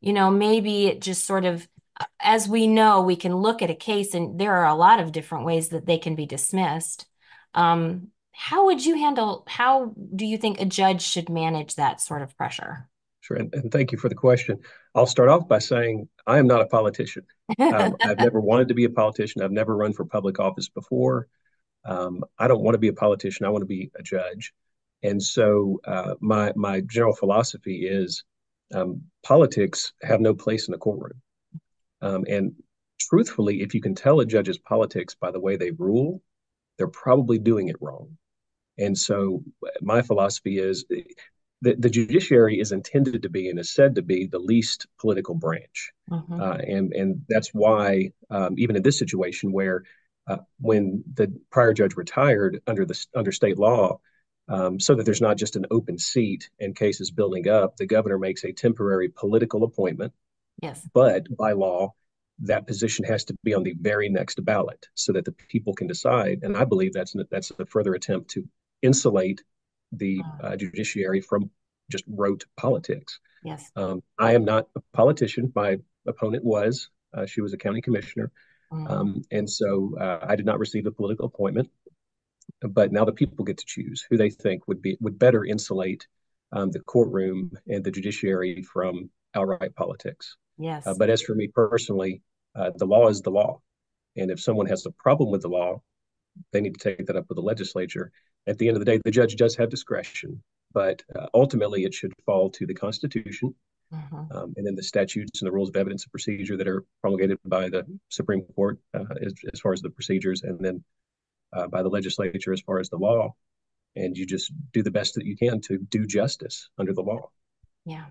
you 0.00 0.12
know 0.12 0.30
maybe 0.30 0.86
it 0.86 1.00
just 1.00 1.24
sort 1.26 1.44
of 1.44 1.66
as 2.20 2.48
we 2.48 2.66
know 2.66 3.02
we 3.02 3.16
can 3.16 3.36
look 3.36 3.62
at 3.62 3.70
a 3.70 3.74
case 3.74 4.14
and 4.14 4.38
there 4.38 4.56
are 4.56 4.66
a 4.66 4.74
lot 4.74 5.00
of 5.00 5.12
different 5.12 5.44
ways 5.44 5.68
that 5.70 5.86
they 5.86 5.98
can 5.98 6.14
be 6.14 6.26
dismissed 6.26 7.06
um, 7.54 8.08
how 8.32 8.66
would 8.66 8.84
you 8.84 8.96
handle 8.96 9.44
how 9.48 9.92
do 10.14 10.26
you 10.26 10.38
think 10.38 10.60
a 10.60 10.64
judge 10.64 11.02
should 11.02 11.28
manage 11.28 11.74
that 11.74 12.00
sort 12.00 12.22
of 12.22 12.36
pressure 12.36 12.88
Sure. 13.22 13.36
And, 13.36 13.54
and, 13.54 13.70
thank 13.70 13.92
you 13.92 13.98
for 13.98 14.08
the 14.08 14.14
question. 14.14 14.58
I'll 14.94 15.06
start 15.06 15.28
off 15.28 15.46
by 15.46 15.58
saying 15.58 16.08
I 16.26 16.38
am 16.38 16.46
not 16.46 16.62
a 16.62 16.66
politician. 16.66 17.24
Um, 17.58 17.96
I've 18.02 18.18
never 18.18 18.40
wanted 18.40 18.68
to 18.68 18.74
be 18.74 18.84
a 18.84 18.90
politician. 18.90 19.42
I've 19.42 19.52
never 19.52 19.76
run 19.76 19.92
for 19.92 20.04
public 20.04 20.40
office 20.40 20.68
before. 20.68 21.28
Um, 21.84 22.24
I 22.38 22.48
don't 22.48 22.62
want 22.62 22.74
to 22.74 22.78
be 22.78 22.88
a 22.88 22.92
politician. 22.92 23.46
I 23.46 23.50
want 23.50 23.62
to 23.62 23.66
be 23.66 23.90
a 23.96 24.02
judge. 24.02 24.52
And 25.02 25.22
so 25.22 25.80
uh, 25.84 26.14
my 26.20 26.52
my 26.56 26.80
general 26.82 27.14
philosophy 27.14 27.86
is 27.86 28.24
um, 28.74 29.02
politics 29.22 29.92
have 30.02 30.20
no 30.20 30.34
place 30.34 30.68
in 30.68 30.72
the 30.72 30.78
courtroom. 30.78 31.20
Um, 32.02 32.24
and 32.28 32.54
truthfully, 32.98 33.62
if 33.62 33.74
you 33.74 33.80
can 33.80 33.94
tell 33.94 34.20
a 34.20 34.26
judge's 34.26 34.58
politics 34.58 35.14
by 35.14 35.30
the 35.30 35.40
way 35.40 35.56
they 35.56 35.70
rule, 35.70 36.22
they're 36.78 36.88
probably 36.88 37.38
doing 37.38 37.68
it 37.68 37.76
wrong. 37.80 38.16
And 38.78 38.96
so 38.96 39.42
my 39.80 40.02
philosophy 40.02 40.58
is 40.58 40.86
the, 41.62 41.74
the 41.74 41.90
judiciary 41.90 42.58
is 42.58 42.72
intended 42.72 43.22
to 43.22 43.28
be 43.28 43.50
and 43.50 43.58
is 43.58 43.70
said 43.70 43.94
to 43.94 44.02
be 44.02 44.26
the 44.26 44.38
least 44.38 44.86
political 44.98 45.34
branch. 45.34 45.92
Mm-hmm. 46.10 46.40
Uh, 46.40 46.54
and, 46.54 46.92
and 46.94 47.22
that's 47.28 47.50
why, 47.52 48.12
um, 48.30 48.54
even 48.58 48.76
in 48.76 48.82
this 48.82 48.98
situation 48.98 49.52
where 49.52 49.82
uh, 50.26 50.38
when 50.58 51.04
the 51.14 51.32
prior 51.50 51.74
judge 51.74 51.96
retired 51.96 52.62
under 52.66 52.84
the 52.86 53.06
under 53.14 53.32
state 53.32 53.58
law, 53.58 54.00
um, 54.48 54.80
so 54.80 54.94
that 54.94 55.04
there's 55.04 55.20
not 55.20 55.36
just 55.36 55.56
an 55.56 55.66
open 55.70 55.98
seat 55.98 56.50
and 56.58 56.74
cases 56.74 57.10
building 57.10 57.48
up, 57.48 57.76
the 57.76 57.86
governor 57.86 58.18
makes 58.18 58.44
a 58.44 58.52
temporary 58.52 59.08
political 59.08 59.62
appointment. 59.64 60.12
Yes. 60.62 60.86
But 60.92 61.26
by 61.36 61.52
law, 61.52 61.94
that 62.40 62.66
position 62.66 63.04
has 63.04 63.24
to 63.24 63.36
be 63.44 63.54
on 63.54 63.62
the 63.62 63.74
very 63.80 64.08
next 64.08 64.42
ballot 64.44 64.86
so 64.94 65.12
that 65.12 65.24
the 65.24 65.32
people 65.32 65.74
can 65.74 65.86
decide. 65.86 66.40
And 66.42 66.56
I 66.56 66.64
believe 66.64 66.92
that's 66.92 67.14
that's 67.30 67.52
a 67.58 67.66
further 67.66 67.94
attempt 67.94 68.30
to 68.30 68.48
insulate 68.82 69.42
the 69.92 70.22
uh, 70.42 70.56
judiciary 70.56 71.20
from 71.20 71.50
just 71.90 72.04
rote 72.06 72.44
politics. 72.56 73.18
Yes. 73.44 73.70
Um, 73.76 74.02
I 74.18 74.34
am 74.34 74.44
not 74.44 74.68
a 74.76 74.80
politician. 74.92 75.52
My 75.54 75.78
opponent 76.06 76.44
was. 76.44 76.88
Uh, 77.12 77.26
she 77.26 77.40
was 77.40 77.52
a 77.52 77.58
county 77.58 77.80
commissioner. 77.80 78.30
Mm-hmm. 78.72 78.86
Um, 78.86 79.22
and 79.30 79.50
so 79.50 79.96
uh, 80.00 80.18
I 80.22 80.36
did 80.36 80.46
not 80.46 80.58
receive 80.58 80.86
a 80.86 80.92
political 80.92 81.26
appointment. 81.26 81.68
But 82.62 82.92
now 82.92 83.04
the 83.04 83.12
people 83.12 83.44
get 83.44 83.58
to 83.58 83.66
choose 83.66 84.04
who 84.08 84.16
they 84.16 84.30
think 84.30 84.66
would 84.68 84.82
be 84.82 84.96
would 85.00 85.18
better 85.18 85.44
insulate 85.44 86.06
um, 86.52 86.70
the 86.70 86.80
courtroom 86.80 87.52
and 87.68 87.84
the 87.84 87.90
judiciary 87.90 88.62
from 88.62 89.10
outright 89.34 89.74
politics. 89.74 90.36
Yes. 90.60 90.86
Uh, 90.86 90.94
but 90.96 91.10
as 91.10 91.22
for 91.22 91.34
me 91.34 91.48
personally, 91.48 92.22
uh, 92.54 92.70
the 92.76 92.86
law 92.86 93.08
is 93.08 93.22
the 93.22 93.30
law, 93.30 93.60
and 94.16 94.30
if 94.30 94.40
someone 94.40 94.66
has 94.66 94.86
a 94.86 94.90
problem 94.90 95.30
with 95.30 95.42
the 95.42 95.48
law, 95.48 95.80
they 96.52 96.60
need 96.60 96.78
to 96.78 96.80
take 96.80 97.06
that 97.06 97.16
up 97.16 97.26
with 97.28 97.36
the 97.36 97.42
legislature 97.42 98.12
at 98.46 98.58
the 98.58 98.68
end 98.68 98.76
of 98.76 98.80
the 98.80 98.84
day, 98.84 99.00
the 99.04 99.10
judge 99.10 99.36
does 99.36 99.56
have 99.56 99.70
discretion, 99.70 100.42
but 100.72 101.02
uh, 101.16 101.26
ultimately 101.34 101.84
it 101.84 101.94
should 101.94 102.12
fall 102.24 102.50
to 102.50 102.66
the 102.66 102.74
Constitution 102.74 103.54
mm-hmm. 103.92 104.36
um, 104.36 104.54
and 104.56 104.66
then 104.66 104.74
the 104.74 104.82
statutes 104.82 105.40
and 105.40 105.46
the 105.46 105.52
rules 105.52 105.68
of 105.68 105.76
evidence 105.76 106.04
and 106.04 106.12
procedure 106.12 106.56
that 106.56 106.68
are 106.68 106.84
promulgated 107.00 107.38
by 107.44 107.68
the 107.68 107.84
Supreme 108.08 108.42
Court 108.56 108.78
uh, 108.94 109.04
as, 109.22 109.34
as, 109.52 109.60
far 109.60 109.72
as 109.72 109.82
the 109.82 109.90
procedures, 109.90 110.42
and 110.42 110.58
then 110.64 110.82
uh, 111.52 111.66
by 111.66 111.82
the 111.82 111.88
legislature 111.88 112.52
as 112.52 112.60
far 112.60 112.78
as 112.78 112.88
the 112.88 112.96
law. 112.96 113.34
And 113.96 114.16
you 114.16 114.24
just 114.24 114.52
do 114.72 114.82
the 114.82 114.90
best 114.90 115.14
that 115.16 115.26
you 115.26 115.36
can 115.36 115.60
to 115.62 115.78
do 115.78 116.06
justice 116.06 116.70
under 116.78 116.92
the 116.92 117.02
law. 117.02 117.28
Yeah. 117.84 118.04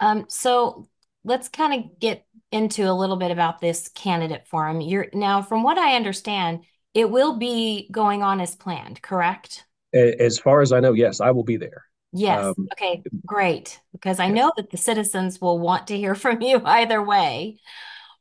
Um, 0.00 0.26
so 0.28 0.88
let's 1.26 1.48
kind 1.48 1.74
of 1.74 1.98
get 2.00 2.24
into 2.52 2.88
a 2.88 2.94
little 2.94 3.16
bit 3.16 3.30
about 3.30 3.60
this 3.60 3.88
candidate 3.88 4.46
forum. 4.48 4.80
You're 4.80 5.08
now, 5.12 5.42
from 5.42 5.62
what 5.62 5.76
I 5.76 5.96
understand, 5.96 6.64
it 6.94 7.10
will 7.10 7.36
be 7.36 7.88
going 7.90 8.22
on 8.22 8.40
as 8.40 8.54
planned, 8.54 9.02
correct? 9.02 9.64
As 9.92 10.38
far 10.38 10.62
as 10.62 10.72
I 10.72 10.80
know, 10.80 10.92
yes, 10.92 11.20
I 11.20 11.30
will 11.32 11.44
be 11.44 11.56
there. 11.56 11.84
Yes. 12.12 12.44
Um, 12.44 12.68
okay, 12.72 13.02
great. 13.26 13.80
Because 13.92 14.20
I 14.20 14.26
yes. 14.26 14.34
know 14.34 14.52
that 14.56 14.70
the 14.70 14.76
citizens 14.76 15.40
will 15.40 15.58
want 15.58 15.88
to 15.88 15.96
hear 15.96 16.14
from 16.24 16.40
you 16.40 16.62
either 16.64 17.02
way. 17.02 17.58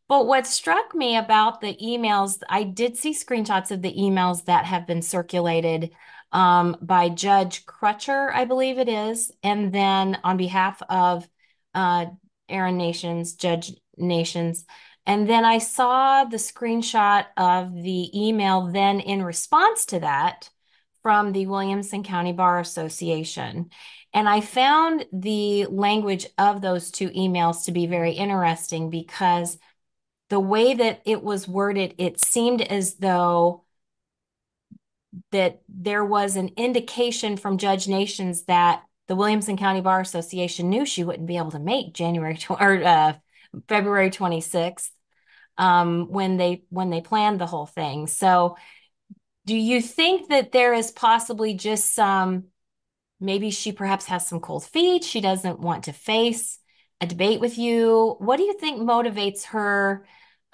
But 0.07 0.27
what 0.27 0.45
struck 0.45 0.93
me 0.93 1.17
about 1.17 1.61
the 1.61 1.75
emails, 1.81 2.39
I 2.49 2.63
did 2.63 2.97
see 2.97 3.13
screenshots 3.13 3.71
of 3.71 3.81
the 3.81 3.93
emails 3.93 4.45
that 4.45 4.65
have 4.65 4.85
been 4.85 5.01
circulated 5.01 5.91
um, 6.31 6.77
by 6.81 7.09
Judge 7.09 7.65
Crutcher, 7.65 8.31
I 8.33 8.45
believe 8.45 8.77
it 8.77 8.89
is, 8.89 9.31
and 9.41 9.73
then 9.73 10.19
on 10.23 10.37
behalf 10.37 10.81
of 10.89 11.27
uh, 11.73 12.07
Erin 12.49 12.77
Nations, 12.77 13.33
Judge 13.33 13.73
Nations. 13.97 14.65
And 15.05 15.29
then 15.29 15.45
I 15.45 15.59
saw 15.59 16.25
the 16.25 16.37
screenshot 16.37 17.25
of 17.37 17.73
the 17.73 18.09
email 18.27 18.71
then 18.71 18.99
in 18.99 19.23
response 19.23 19.85
to 19.87 19.99
that 19.99 20.49
from 21.03 21.31
the 21.31 21.45
Williamson 21.45 22.03
County 22.03 22.33
Bar 22.33 22.59
Association. 22.59 23.69
And 24.13 24.27
I 24.27 24.41
found 24.41 25.05
the 25.13 25.65
language 25.65 26.25
of 26.37 26.61
those 26.61 26.89
two 26.89 27.09
emails 27.09 27.65
to 27.65 27.71
be 27.71 27.85
very 27.85 28.13
interesting 28.13 28.89
because 28.89 29.59
the 30.29 30.39
way 30.39 30.73
that 30.73 31.01
it 31.05 31.21
was 31.21 31.47
worded, 31.47 31.93
it 31.99 32.23
seemed 32.25 32.61
as 32.61 32.95
though 32.95 33.65
that 35.31 35.61
there 35.69 36.03
was 36.03 36.35
an 36.35 36.49
indication 36.57 37.37
from 37.37 37.57
Judge 37.57 37.87
Nations 37.87 38.43
that 38.45 38.83
the 39.07 39.15
Williamson 39.15 39.57
County 39.57 39.81
Bar 39.81 40.01
Association 40.01 40.69
knew 40.69 40.85
she 40.85 41.03
wouldn't 41.03 41.27
be 41.27 41.37
able 41.37 41.51
to 41.51 41.59
make 41.59 41.93
January 41.93 42.37
or 42.49 42.83
uh, 42.83 43.13
February 43.67 44.09
26th 44.09 44.89
um, 45.57 46.07
when 46.09 46.37
they 46.37 46.63
when 46.69 46.89
they 46.89 47.01
planned 47.01 47.39
the 47.39 47.45
whole 47.45 47.65
thing. 47.65 48.07
So, 48.07 48.57
do 49.45 49.55
you 49.55 49.81
think 49.81 50.29
that 50.29 50.51
there 50.51 50.73
is 50.73 50.91
possibly 50.91 51.53
just 51.53 51.93
some 51.93 52.45
maybe 53.19 53.51
she 53.51 53.71
perhaps 53.71 54.05
has 54.05 54.27
some 54.27 54.39
cold 54.39 54.65
feet, 54.65 55.03
she 55.03 55.21
doesn't 55.21 55.59
want 55.59 55.85
to 55.85 55.93
face 55.93 56.59
a 57.01 57.05
debate 57.05 57.39
with 57.39 57.57
you? 57.57 58.15
What 58.19 58.37
do 58.37 58.43
you 58.43 58.53
think 58.53 58.81
motivates 58.81 59.45
her 59.45 60.05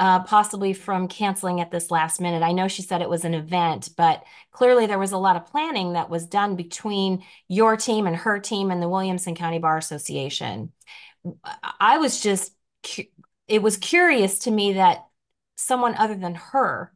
uh, 0.02 0.24
possibly 0.24 0.74
from 0.74 1.08
canceling 1.08 1.62
at 1.62 1.70
this 1.70 1.92
last 1.92 2.20
minute. 2.20 2.42
I 2.42 2.54
know 2.54 2.68
she 2.68 2.82
said 2.82 3.04
it 3.04 3.10
was 3.10 3.24
an 3.24 3.36
event, 3.36 3.90
but 3.96 4.24
clearly 4.52 4.88
there 4.88 4.98
was 4.98 5.12
a 5.12 5.18
lot 5.18 5.36
of 5.36 5.46
planning 5.46 5.94
that 5.94 6.10
was 6.10 6.26
done 6.26 6.56
between 6.56 7.24
your 7.48 7.78
team 7.78 8.08
and 8.08 8.16
her 8.16 8.40
team 8.40 8.72
and 8.72 8.82
the 8.82 8.90
Williamson 8.90 9.36
County 9.36 9.60
Bar 9.60 9.78
Association. 9.78 10.72
I 11.80 12.00
was 12.00 12.20
just, 12.20 12.52
it 13.48 13.62
was 13.62 13.78
curious 13.78 14.40
to 14.40 14.52
me 14.52 14.74
that 14.74 15.06
someone 15.56 15.94
other 15.94 16.16
than 16.16 16.34
her 16.34 16.92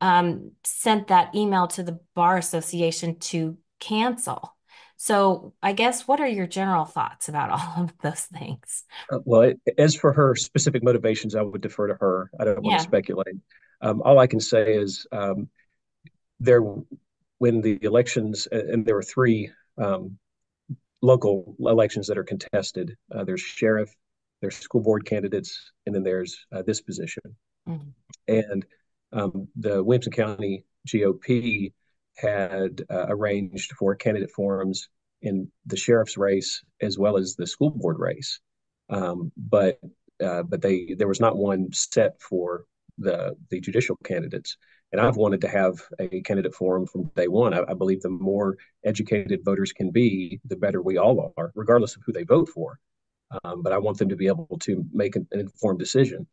um, 0.00 0.52
sent 0.62 1.08
that 1.08 1.34
email 1.34 1.66
to 1.66 1.82
the 1.82 1.98
Bar 2.14 2.36
Association 2.36 3.18
to 3.18 3.58
cancel. 3.80 4.53
So 4.96 5.54
I 5.62 5.72
guess 5.72 6.06
what 6.06 6.20
are 6.20 6.28
your 6.28 6.46
general 6.46 6.84
thoughts 6.84 7.28
about 7.28 7.50
all 7.76 7.84
of 7.84 7.94
those 8.02 8.22
things? 8.22 8.84
Uh, 9.12 9.18
well, 9.24 9.52
as 9.78 9.94
for 9.94 10.12
her 10.12 10.34
specific 10.34 10.82
motivations, 10.82 11.34
I 11.34 11.42
would 11.42 11.60
defer 11.60 11.88
to 11.88 11.94
her. 11.94 12.30
I 12.38 12.44
don't 12.44 12.64
yeah. 12.64 12.70
want 12.70 12.80
to 12.80 12.88
speculate. 12.88 13.36
Um, 13.80 14.02
all 14.02 14.18
I 14.18 14.26
can 14.26 14.40
say 14.40 14.74
is 14.74 15.06
um, 15.12 15.48
there, 16.40 16.62
when 17.38 17.60
the 17.60 17.78
elections, 17.82 18.46
and 18.50 18.86
there 18.86 18.94
were 18.94 19.02
three 19.02 19.50
um, 19.78 20.18
local 21.02 21.54
elections 21.60 22.06
that 22.06 22.18
are 22.18 22.24
contested. 22.24 22.96
Uh, 23.14 23.24
there's 23.24 23.40
sheriff, 23.40 23.94
there's 24.40 24.56
school 24.56 24.82
board 24.82 25.04
candidates, 25.04 25.72
and 25.86 25.94
then 25.94 26.02
there's 26.02 26.46
uh, 26.52 26.62
this 26.62 26.80
position. 26.80 27.22
Mm-hmm. 27.68 27.90
And 28.28 28.66
um, 29.12 29.48
the 29.56 29.82
Williamson 29.82 30.12
County 30.12 30.64
GOP 30.88 31.72
had 32.16 32.82
uh, 32.90 33.06
arranged 33.08 33.72
for 33.72 33.94
candidate 33.94 34.30
forums 34.30 34.88
in 35.22 35.50
the 35.66 35.76
sheriff's 35.76 36.16
race 36.16 36.62
as 36.80 36.98
well 36.98 37.16
as 37.16 37.34
the 37.34 37.46
school 37.46 37.70
board 37.70 37.98
race. 37.98 38.40
Um, 38.90 39.32
but 39.36 39.80
uh, 40.22 40.42
but 40.42 40.62
they 40.62 40.94
there 40.96 41.08
was 41.08 41.20
not 41.20 41.36
one 41.36 41.72
set 41.72 42.20
for 42.20 42.64
the 42.98 43.36
the 43.50 43.60
judicial 43.60 43.96
candidates. 44.04 44.56
And 44.92 45.00
I've 45.00 45.16
wanted 45.16 45.40
to 45.40 45.48
have 45.48 45.82
a 45.98 46.20
candidate 46.20 46.54
forum 46.54 46.86
from 46.86 47.10
day 47.16 47.26
one. 47.26 47.52
I, 47.52 47.62
I 47.68 47.74
believe 47.74 48.00
the 48.00 48.10
more 48.10 48.56
educated 48.84 49.44
voters 49.44 49.72
can 49.72 49.90
be, 49.90 50.40
the 50.44 50.54
better 50.54 50.80
we 50.80 50.98
all 50.98 51.32
are, 51.36 51.50
regardless 51.56 51.96
of 51.96 52.02
who 52.06 52.12
they 52.12 52.22
vote 52.22 52.48
for. 52.48 52.78
Um, 53.42 53.64
but 53.64 53.72
I 53.72 53.78
want 53.78 53.98
them 53.98 54.10
to 54.10 54.16
be 54.16 54.28
able 54.28 54.56
to 54.60 54.84
make 54.92 55.16
an, 55.16 55.26
an 55.32 55.40
informed 55.40 55.80
decision. 55.80 56.28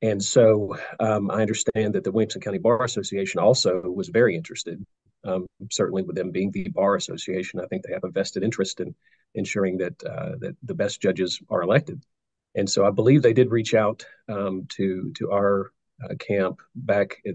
And 0.00 0.22
so 0.22 0.78
um, 1.00 1.28
I 1.28 1.40
understand 1.40 1.94
that 1.94 2.04
the 2.04 2.12
Williamson 2.12 2.40
County 2.40 2.58
Bar 2.58 2.84
Association 2.84 3.40
also 3.40 3.80
was 3.80 4.08
very 4.10 4.36
interested 4.36 4.84
um, 5.28 5.46
certainly, 5.70 6.02
with 6.02 6.16
them 6.16 6.30
being 6.30 6.50
the 6.50 6.68
bar 6.68 6.96
association, 6.96 7.60
I 7.60 7.66
think 7.66 7.82
they 7.82 7.92
have 7.92 8.04
a 8.04 8.10
vested 8.10 8.42
interest 8.42 8.80
in 8.80 8.94
ensuring 9.34 9.78
that 9.78 10.02
uh, 10.04 10.36
that 10.40 10.56
the 10.62 10.74
best 10.74 11.00
judges 11.00 11.40
are 11.50 11.62
elected. 11.62 12.02
And 12.54 12.68
so, 12.68 12.86
I 12.86 12.90
believe 12.90 13.22
they 13.22 13.32
did 13.32 13.50
reach 13.50 13.74
out 13.74 14.04
um, 14.28 14.66
to 14.76 15.12
to 15.16 15.30
our 15.32 15.72
uh, 16.02 16.14
camp 16.14 16.60
back 16.74 17.18
at 17.26 17.34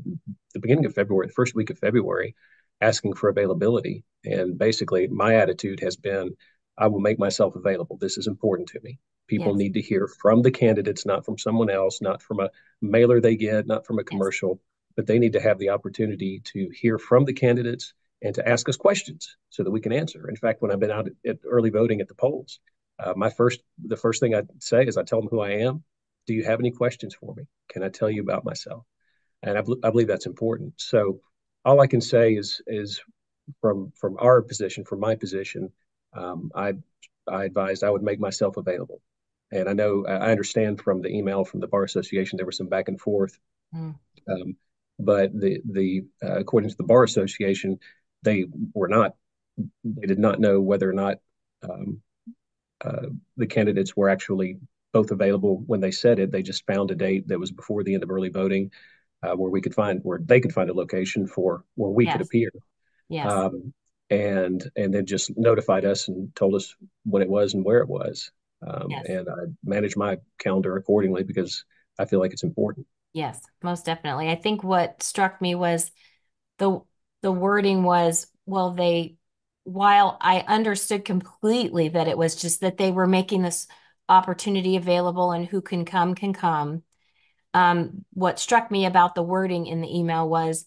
the 0.54 0.60
beginning 0.60 0.86
of 0.86 0.96
February, 0.96 1.28
the 1.28 1.34
first 1.34 1.56
week 1.56 1.70
of 1.70 1.80
February, 1.80 2.36
asking 2.82 3.14
for 3.14 3.30
availability. 3.30 4.04
And 4.26 4.58
basically, 4.58 5.08
my 5.08 5.36
attitude 5.36 5.82
has 5.82 5.96
been, 5.98 6.36
I 6.78 6.88
will 6.88 7.02
make 7.02 7.20
myself 7.20 7.56
available. 7.56 7.98
This 7.98 8.18
is 8.18 8.28
important 8.28 8.70
to 8.70 8.80
me. 8.82 9.00
People 9.28 9.54
yes. 9.54 9.58
need 9.58 9.74
to 9.74 9.82
hear 9.82 10.08
from 10.08 10.42
the 10.42 10.52
candidates, 10.52 11.06
not 11.06 11.26
from 11.26 11.38
someone 11.38 11.70
else, 11.70 12.02
not 12.02 12.22
from 12.22 12.40
a 12.40 12.50
mailer 12.82 13.20
they 13.20 13.36
get, 13.36 13.68
not 13.68 13.86
from 13.86 14.00
a 14.00 14.04
commercial. 14.04 14.52
Yes 14.52 14.73
but 14.96 15.08
they 15.08 15.20
need 15.20 15.34
to 15.34 15.42
have 15.42 15.60
the 15.60 15.70
opportunity 15.70 16.42
to 16.46 16.70
hear 16.74 16.98
from 16.98 17.26
the 17.26 17.34
candidates 17.34 17.94
and 18.22 18.34
to 18.36 18.48
ask 18.48 18.68
us 18.70 18.78
questions 18.78 19.36
so 19.50 19.64
that 19.64 19.72
we 19.72 19.82
can 19.82 19.92
answer. 19.92 20.30
In 20.30 20.36
fact, 20.36 20.62
when 20.62 20.72
I've 20.72 20.80
been 20.80 20.92
out 20.92 21.10
at, 21.28 21.38
early 21.46 21.70
voting 21.70 22.02
at 22.02 22.08
the 22.08 22.16
polls, 22.16 22.60
uh, 23.00 23.14
my 23.16 23.30
first 23.30 23.62
the 23.84 23.98
first 23.98 24.20
thing 24.20 24.36
I 24.36 24.44
say 24.60 24.86
is 24.86 24.98
I 24.98 25.04
tell 25.04 25.20
them 25.20 25.30
who 25.30 25.42
I 25.42 25.52
am. 25.52 25.84
Do 26.28 26.34
you 26.34 26.44
have 26.44 26.60
any 26.60 26.72
questions 26.72 27.16
for 27.16 27.34
me? 27.36 27.44
Can 27.70 27.84
I 27.84 27.90
tell 27.90 28.10
you 28.10 28.22
about 28.22 28.46
myself? 28.46 28.86
And 29.42 29.58
I, 29.58 29.62
bl- 29.62 29.84
I 29.84 29.90
believe 29.90 30.08
that's 30.08 30.26
important. 30.26 30.76
So 30.78 31.20
all 31.66 31.82
I 31.82 31.88
can 31.88 32.02
say 32.02 32.34
is 32.34 32.62
is 32.68 33.02
from 33.60 33.92
from 34.00 34.18
our 34.20 34.42
position, 34.42 34.86
from 34.86 35.00
my 35.00 35.16
position, 35.16 35.72
um, 36.16 36.52
I 36.56 36.74
I 37.28 37.46
advised 37.46 37.84
I 37.84 37.90
would 37.90 38.04
make 38.04 38.20
myself 38.20 38.58
available. 38.58 39.02
And 39.52 39.70
I 39.70 39.74
know 39.74 40.06
I 40.08 40.32
understand 40.32 40.82
from 40.82 41.02
the 41.02 41.10
email 41.10 41.46
from 41.46 41.60
the 41.60 41.68
bar 41.68 41.84
association 41.84 42.38
there 42.38 42.46
was 42.46 42.58
some 42.58 42.70
back 42.70 42.88
and 42.88 43.00
forth. 43.00 43.38
Mm. 43.76 43.96
Um, 44.30 44.56
but 45.00 45.32
the 45.34 45.62
the 45.70 46.06
uh, 46.24 46.40
according 46.40 46.70
to 46.70 46.78
the 46.78 46.84
bar 46.84 47.04
association, 47.04 47.80
they 48.24 48.46
were 48.74 48.88
not 48.88 49.16
they 49.84 50.08
did 50.08 50.20
not 50.20 50.40
know 50.40 50.62
whether 50.62 50.90
or 50.90 50.94
not 50.94 51.18
um, 51.64 52.02
uh, 52.84 53.08
the 53.38 53.48
candidates 53.48 53.96
were 53.96 54.10
actually 54.10 54.60
both 54.92 55.12
available 55.12 55.64
when 55.66 55.80
they 55.80 55.92
said 55.92 56.20
it. 56.20 56.32
They 56.32 56.44
just 56.44 56.66
found 56.66 56.92
a 56.92 56.96
date 56.96 57.28
that 57.28 57.40
was 57.40 57.52
before 57.52 57.84
the 57.84 57.94
end 57.94 58.04
of 58.04 58.12
early 58.12 58.30
voting, 58.30 58.72
uh, 59.24 59.36
where 59.36 59.50
we 59.50 59.62
could 59.62 59.74
find 59.74 60.00
where 60.04 60.20
they 60.24 60.40
could 60.40 60.54
find 60.54 60.70
a 60.70 60.74
location 60.74 61.28
for 61.28 61.64
where 61.76 61.92
we 61.92 62.06
yes. 62.06 62.14
could 62.14 62.26
appear. 62.26 62.52
Yes. 63.10 63.32
Um, 63.32 63.74
and 64.10 64.70
and 64.76 64.94
then 64.94 65.06
just 65.06 65.36
notified 65.38 65.86
us 65.86 66.08
and 66.08 66.34
told 66.36 66.56
us 66.56 66.76
when 67.04 67.22
it 67.22 67.30
was 67.30 67.54
and 67.54 67.66
where 67.66 67.80
it 67.80 67.88
was. 67.88 68.32
Um, 68.66 68.88
yes. 68.90 69.06
And 69.10 69.30
I 69.30 69.46
managed 69.64 69.98
my 69.98 70.18
calendar 70.40 70.78
accordingly 70.78 71.24
because 71.24 71.66
I 72.00 72.06
feel 72.06 72.20
like 72.20 72.32
it's 72.32 72.44
important. 72.44 72.86
Yes, 73.14 73.42
most 73.62 73.86
definitely. 73.86 74.30
I 74.30 74.36
think 74.36 74.64
what 74.64 75.04
struck 75.04 75.42
me 75.42 75.56
was 75.56 75.92
the 76.60 76.82
the 77.22 77.32
wording 77.32 77.84
was, 77.84 78.28
well, 78.46 78.72
they 78.72 79.18
while 79.66 80.18
I 80.22 80.42
understood 80.48 81.06
completely 81.06 81.90
that 81.90 82.08
it 82.08 82.18
was 82.18 82.36
just 82.36 82.62
that 82.62 82.78
they 82.78 82.92
were 82.92 83.08
making 83.08 83.44
this 83.44 83.68
opportunity 84.10 84.78
available 84.78 85.32
and 85.32 85.46
who 85.48 85.62
can 85.62 85.86
come 85.86 86.16
can 86.16 86.34
come. 86.34 86.84
Um, 87.54 88.06
what 88.14 88.40
struck 88.40 88.72
me 88.72 88.86
about 88.86 89.16
the 89.16 89.24
wording 89.24 89.68
in 89.68 89.82
the 89.82 89.98
email 89.98 90.28
was, 90.30 90.66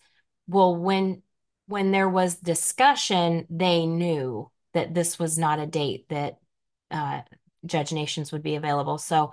well, 0.49 0.76
when 0.76 1.23
when 1.69 1.91
there 1.93 2.09
was 2.09 2.37
discussion, 2.37 3.47
they 3.50 3.87
knew 3.87 4.50
that 4.75 4.95
this 4.95 5.19
was 5.19 5.38
not 5.38 5.59
a 5.59 5.67
date 5.67 6.07
that 6.11 6.38
uh, 6.93 7.23
Judge 7.65 7.93
Nations 7.93 8.31
would 8.33 8.43
be 8.43 8.55
available. 8.57 8.99
So 8.99 9.33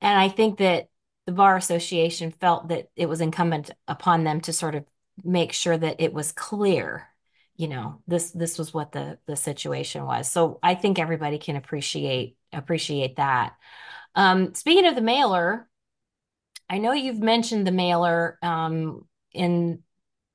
and 0.00 0.18
I 0.18 0.28
think 0.28 0.58
that 0.58 0.88
the 1.26 1.32
bar 1.32 1.56
association 1.56 2.30
felt 2.30 2.68
that 2.68 2.88
it 2.96 3.08
was 3.08 3.20
incumbent 3.20 3.70
upon 3.86 4.24
them 4.24 4.40
to 4.42 4.52
sort 4.52 4.74
of 4.74 4.84
make 5.24 5.52
sure 5.52 5.76
that 5.76 6.00
it 6.00 6.12
was 6.12 6.32
clear 6.32 7.08
you 7.56 7.66
know 7.68 8.00
this 8.06 8.30
this 8.30 8.56
was 8.56 8.72
what 8.72 8.92
the 8.92 9.18
the 9.26 9.36
situation 9.36 10.04
was. 10.04 10.30
So 10.30 10.58
i 10.62 10.74
think 10.74 10.98
everybody 10.98 11.38
can 11.38 11.56
appreciate 11.56 12.36
appreciate 12.52 13.16
that. 13.16 13.56
Um 14.14 14.54
speaking 14.54 14.86
of 14.86 14.94
the 14.94 15.00
mailer 15.02 15.68
i 16.70 16.78
know 16.78 16.92
you've 16.92 17.20
mentioned 17.20 17.66
the 17.66 17.72
mailer 17.72 18.38
um 18.42 19.06
in 19.32 19.82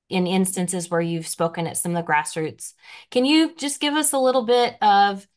in 0.10 0.28
instances 0.28 0.92
where 0.92 1.02
you've 1.02 1.28
spoken 1.28 1.66
at 1.66 1.78
some 1.78 1.96
of 1.96 2.06
the 2.06 2.12
grassroots. 2.12 2.74
Can 3.10 3.26
you 3.26 3.56
just 3.56 3.80
give 3.80 3.96
us 3.96 4.14
a 4.14 4.20
little 4.20 4.46
bit 4.46 4.76
of 4.82 5.28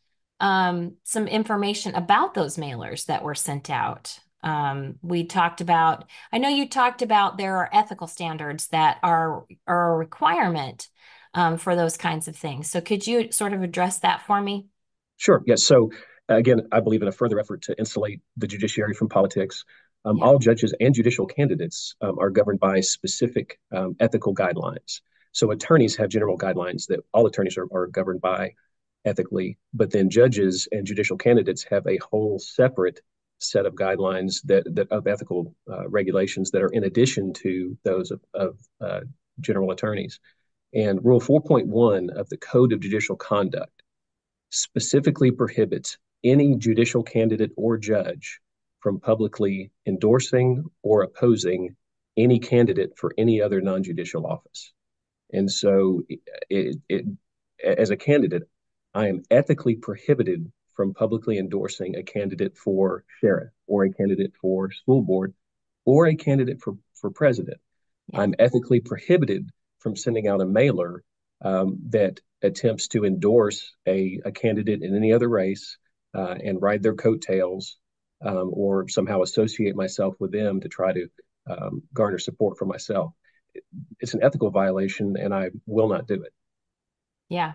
um 0.40 0.95
some 1.05 1.26
information 1.26 1.95
about 1.95 2.35
those 2.35 2.57
mailers 2.57 3.07
that 3.07 3.23
were 3.23 3.35
sent 3.35 3.71
out 3.71 4.19
um, 4.47 4.95
we 5.02 5.25
talked 5.25 5.61
about, 5.61 6.05
I 6.33 6.38
know 6.38 6.49
you 6.49 6.69
talked 6.69 7.02
about 7.02 7.37
there 7.37 7.57
are 7.57 7.71
ethical 7.73 8.07
standards 8.07 8.69
that 8.69 8.99
are, 9.02 9.45
are 9.66 9.95
a 9.95 9.97
requirement 9.97 10.88
um, 11.35 11.59
for 11.59 11.75
those 11.75 11.97
kinds 11.97 12.28
of 12.28 12.37
things. 12.37 12.71
So 12.71 12.81
could 12.81 13.07
you 13.07 13.33
sort 13.33 13.52
of 13.52 13.62
address 13.62 13.99
that 14.00 14.23
for 14.23 14.40
me? 14.40 14.66
Sure. 15.16 15.43
Yes. 15.47 15.64
So 15.64 15.90
again, 16.28 16.69
I 16.71 16.78
believe 16.78 17.02
in 17.02 17.09
a 17.09 17.12
further 17.12 17.40
effort 17.40 17.62
to 17.62 17.76
insulate 17.76 18.21
the 18.37 18.47
judiciary 18.47 18.95
from 18.95 19.09
politics. 19.09 19.64
Um, 20.05 20.19
Yeah. 20.19 20.25
All 20.25 20.38
judges 20.38 20.73
and 20.78 20.95
judicial 20.95 21.26
candidates 21.26 21.97
um, 22.00 22.19
are 22.21 22.31
governed 22.31 22.61
by 22.61 22.81
specific 22.81 23.59
um, 23.73 23.97
ethical 23.99 24.33
guidelines. 24.33 25.00
So 25.33 25.50
attorneys 25.50 25.97
have 25.97 26.09
general 26.09 26.38
guidelines 26.38 26.87
that 26.87 27.00
all 27.12 27.26
attorneys 27.26 27.59
are, 27.59 27.66
are 27.73 27.88
governed 27.88 28.21
by 28.21 28.52
ethically, 29.07 29.57
but 29.73 29.91
then 29.91 30.11
judges 30.11 30.69
and 30.73 30.87
judicial 30.87 31.17
candidates 31.17 31.65
have 31.71 31.87
a 31.87 31.99
whole 31.99 32.39
separate 32.39 33.01
set 33.39 33.67
of 33.67 33.75
guidelines 33.75 34.43
that, 34.45 34.65
that 34.75 34.91
of 34.91 35.07
ethical 35.07 35.55
uh, 35.71 35.89
regulations 35.89 36.51
that 36.51 36.63
are 36.63 36.71
in 36.73 36.85
addition 36.85 37.33
to 37.33 37.77
those 37.85 38.11
of, 38.11 38.21
of 38.35 38.59
uh, 38.81 39.01
general 39.41 39.71
attorneys. 39.71 40.19
And 40.75 41.05
Rule 41.05 41.21
4.1 41.21 42.11
of 42.11 42.29
the 42.29 42.37
Code 42.37 42.73
of 42.73 42.81
Judicial 42.81 43.17
Conduct 43.17 43.83
specifically 44.51 45.31
prohibits 45.31 45.97
any 46.25 46.57
judicial 46.57 47.03
candidate 47.03 47.53
or 47.57 47.77
judge 47.77 48.41
from 48.81 49.01
publicly 49.01 49.71
endorsing 49.87 50.65
or 50.83 51.03
opposing 51.03 51.77
any 52.17 52.39
candidate 52.39 52.93
for 52.97 53.13
any 53.19 53.41
other 53.41 53.61
non-judicial 53.61 54.27
office. 54.27 54.73
And 55.33 55.51
so, 55.51 56.03
it, 56.49 56.77
it, 56.89 57.05
as 57.63 57.91
a 57.91 57.97
candidate, 57.97 58.45
I 58.97 59.09
am 59.09 59.25
ethically 59.31 59.76
prohibited 59.76 60.50
from 60.75 60.95
publicly 60.95 61.38
endorsing 61.38 61.97
a 61.97 62.03
candidate 62.03 62.57
for 62.57 63.05
sheriff 63.21 63.50
or 63.67 63.85
a 63.85 63.93
candidate 63.93 64.33
for 64.41 64.71
school 64.71 65.03
board 65.03 65.35
or 65.85 66.07
a 66.07 66.17
candidate 66.17 66.62
for, 66.62 66.79
for 66.95 67.11
president. 67.11 67.59
Yeah. 68.09 68.23
I'm 68.23 68.35
ethically 68.38 68.81
prohibited 68.81 69.50
from 69.81 69.97
sending 69.97 70.29
out 70.29 70.41
a 70.41 70.47
mailer 70.47 71.05
um, 71.45 71.79
that 71.91 72.21
attempts 72.43 72.88
to 72.88 73.05
endorse 73.05 73.75
a, 73.87 74.23
a 74.25 74.33
candidate 74.33 74.83
in 74.83 74.97
any 74.97 75.12
other 75.12 75.29
race 75.29 75.76
uh, 76.15 76.35
and 76.43 76.62
ride 76.62 76.83
their 76.83 76.95
coattails 76.95 77.76
um, 78.25 78.50
or 78.50 78.88
somehow 78.88 79.21
associate 79.21 79.76
myself 79.76 80.15
with 80.19 80.33
them 80.33 80.61
to 80.61 80.69
try 80.69 80.95
to 80.95 81.09
um, 81.50 81.83
garner 81.93 82.19
support 82.19 82.57
for 82.57 82.65
myself. 82.65 83.12
It's 84.00 84.15
an 84.15 84.23
ethical 84.23 84.50
violation, 84.50 85.17
and 85.19 85.35
I 85.35 85.50
will 85.67 85.91
not 85.91 86.07
do 86.07 86.23
it. 86.23 86.33
Yeah. 87.28 87.54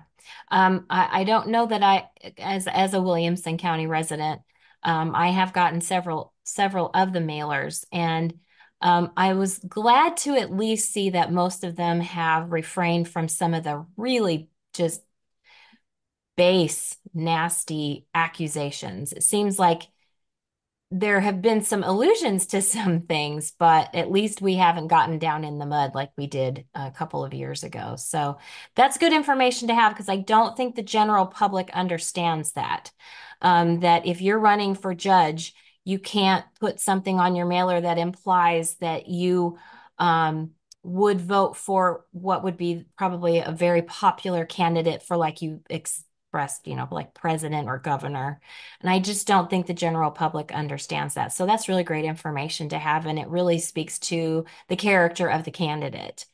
Um, 0.49 0.85
I, 0.89 1.21
I 1.21 1.23
don't 1.23 1.47
know 1.49 1.65
that 1.65 1.81
I, 1.83 2.09
as 2.37 2.67
as 2.67 2.93
a 2.93 3.01
Williamson 3.01 3.57
County 3.57 3.87
resident, 3.87 4.41
um, 4.83 5.15
I 5.15 5.29
have 5.29 5.53
gotten 5.53 5.81
several 5.81 6.33
several 6.43 6.89
of 6.93 7.13
the 7.13 7.19
mailers, 7.19 7.85
and 7.91 8.33
um, 8.81 9.11
I 9.15 9.33
was 9.33 9.59
glad 9.59 10.17
to 10.17 10.35
at 10.35 10.51
least 10.55 10.91
see 10.91 11.11
that 11.11 11.31
most 11.31 11.63
of 11.63 11.75
them 11.75 11.99
have 12.01 12.51
refrained 12.51 13.07
from 13.09 13.27
some 13.27 13.53
of 13.53 13.63
the 13.63 13.85
really 13.97 14.49
just 14.73 15.01
base, 16.35 16.97
nasty 17.13 18.05
accusations. 18.13 19.13
It 19.13 19.23
seems 19.23 19.59
like 19.59 19.83
there 20.91 21.21
have 21.21 21.41
been 21.41 21.61
some 21.63 21.83
allusions 21.83 22.45
to 22.47 22.61
some 22.61 23.01
things, 23.01 23.53
but 23.57 23.95
at 23.95 24.11
least 24.11 24.41
we 24.41 24.55
haven't 24.55 24.87
gotten 24.87 25.17
down 25.17 25.45
in 25.45 25.57
the 25.57 25.65
mud 25.65 25.95
like 25.95 26.11
we 26.17 26.27
did 26.27 26.65
a 26.75 26.91
couple 26.91 27.23
of 27.23 27.33
years 27.33 27.63
ago. 27.63 27.95
So 27.95 28.37
that's 28.75 28.97
good 28.97 29.13
information 29.13 29.69
to 29.69 29.75
have 29.75 29.93
because 29.93 30.09
I 30.09 30.17
don't 30.17 30.55
think 30.57 30.75
the 30.75 30.83
general 30.83 31.25
public 31.25 31.69
understands 31.71 32.51
that. 32.53 32.91
Um, 33.41 33.79
that 33.79 34.05
if 34.05 34.21
you're 34.21 34.37
running 34.37 34.75
for 34.75 34.93
judge, 34.93 35.55
you 35.83 35.97
can't 35.97 36.45
put 36.59 36.79
something 36.79 37.19
on 37.19 37.35
your 37.35 37.47
mailer 37.47 37.81
that 37.81 37.97
implies 37.97 38.75
that 38.75 39.07
you 39.07 39.57
um, 39.97 40.51
would 40.83 41.19
vote 41.19 41.55
for 41.55 42.05
what 42.11 42.43
would 42.43 42.57
be 42.57 42.85
probably 42.97 43.39
a 43.39 43.51
very 43.51 43.81
popular 43.81 44.45
candidate 44.45 45.01
for 45.01 45.17
like 45.17 45.41
you 45.41 45.61
you 46.65 46.75
know, 46.75 46.87
like 46.91 47.13
president 47.13 47.67
or 47.67 47.77
governor. 47.77 48.39
And 48.81 48.89
I 48.89 48.99
just 48.99 49.27
don't 49.27 49.49
think 49.49 49.67
the 49.67 49.73
general 49.73 50.11
public 50.11 50.51
understands 50.51 51.15
that. 51.15 51.33
So 51.33 51.45
that's 51.45 51.69
really 51.69 51.83
great 51.83 52.05
information 52.05 52.69
to 52.69 52.79
have. 52.79 53.05
And 53.05 53.19
it 53.19 53.27
really 53.27 53.59
speaks 53.59 53.99
to 53.99 54.45
the 54.67 54.75
character 54.75 55.29
of 55.29 55.43
the 55.43 55.51
candidate. 55.51 56.25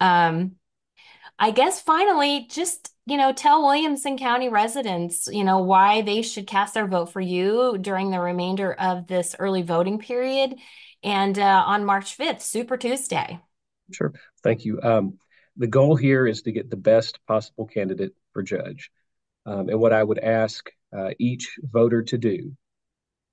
Um, 0.00 0.56
I 1.38 1.50
guess 1.50 1.80
finally, 1.80 2.46
just, 2.50 2.92
you 3.06 3.16
know, 3.16 3.32
tell 3.32 3.62
Williamson 3.62 4.16
County 4.16 4.48
residents, 4.48 5.28
you 5.30 5.44
know, 5.44 5.58
why 5.58 6.02
they 6.02 6.22
should 6.22 6.46
cast 6.46 6.74
their 6.74 6.86
vote 6.86 7.06
for 7.06 7.20
you 7.20 7.78
during 7.80 8.10
the 8.10 8.20
remainder 8.20 8.72
of 8.72 9.06
this 9.06 9.34
early 9.38 9.62
voting 9.62 9.98
period 9.98 10.54
and 11.02 11.38
uh, 11.38 11.64
on 11.66 11.84
March 11.84 12.16
5th, 12.16 12.42
Super 12.42 12.76
Tuesday. 12.76 13.40
Sure. 13.92 14.12
Thank 14.42 14.64
you. 14.64 14.80
Um, 14.82 15.18
the 15.56 15.66
goal 15.66 15.96
here 15.96 16.26
is 16.26 16.42
to 16.42 16.52
get 16.52 16.70
the 16.70 16.76
best 16.76 17.18
possible 17.26 17.66
candidate 17.66 18.14
for 18.32 18.42
judge. 18.42 18.90
Um, 19.46 19.68
and 19.68 19.80
what 19.80 19.92
I 19.92 20.02
would 20.02 20.18
ask 20.18 20.70
uh, 20.96 21.10
each 21.18 21.58
voter 21.62 22.02
to 22.02 22.18
do, 22.18 22.52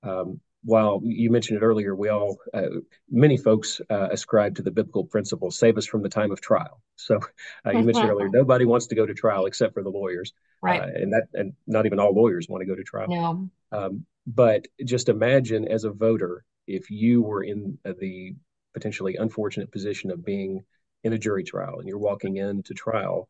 um, 0.02 0.40
while 0.62 1.00
you 1.02 1.30
mentioned 1.30 1.58
it 1.58 1.64
earlier, 1.64 1.94
we 1.94 2.08
all, 2.08 2.38
uh, 2.52 2.80
many 3.10 3.36
folks 3.36 3.80
uh, 3.90 4.08
ascribe 4.10 4.56
to 4.56 4.62
the 4.62 4.70
biblical 4.70 5.04
principle, 5.04 5.50
save 5.50 5.78
us 5.78 5.86
from 5.86 6.02
the 6.02 6.08
time 6.08 6.30
of 6.30 6.40
trial. 6.40 6.82
So 6.96 7.20
uh, 7.64 7.70
you 7.70 7.82
mentioned 7.82 8.10
earlier, 8.10 8.28
nobody 8.32 8.66
wants 8.66 8.86
to 8.88 8.94
go 8.94 9.06
to 9.06 9.14
trial 9.14 9.46
except 9.46 9.72
for 9.72 9.82
the 9.82 9.90
lawyers. 9.90 10.32
Right. 10.62 10.82
Uh, 10.82 10.86
and 10.94 11.12
that, 11.14 11.28
and 11.32 11.54
not 11.66 11.86
even 11.86 11.98
all 11.98 12.14
lawyers 12.14 12.46
want 12.48 12.60
to 12.60 12.66
go 12.66 12.74
to 12.74 12.84
trial. 12.84 13.08
No. 13.08 13.50
Um, 13.72 14.04
but 14.26 14.66
just 14.84 15.08
imagine 15.08 15.66
as 15.66 15.84
a 15.84 15.90
voter, 15.90 16.44
if 16.66 16.90
you 16.90 17.22
were 17.22 17.42
in 17.42 17.78
the 17.84 18.34
potentially 18.74 19.16
unfortunate 19.16 19.72
position 19.72 20.10
of 20.10 20.24
being 20.24 20.64
in 21.02 21.12
a 21.12 21.18
jury 21.18 21.42
trial 21.42 21.78
and 21.78 21.88
you're 21.88 21.98
walking 21.98 22.36
into 22.36 22.74
trial, 22.74 23.28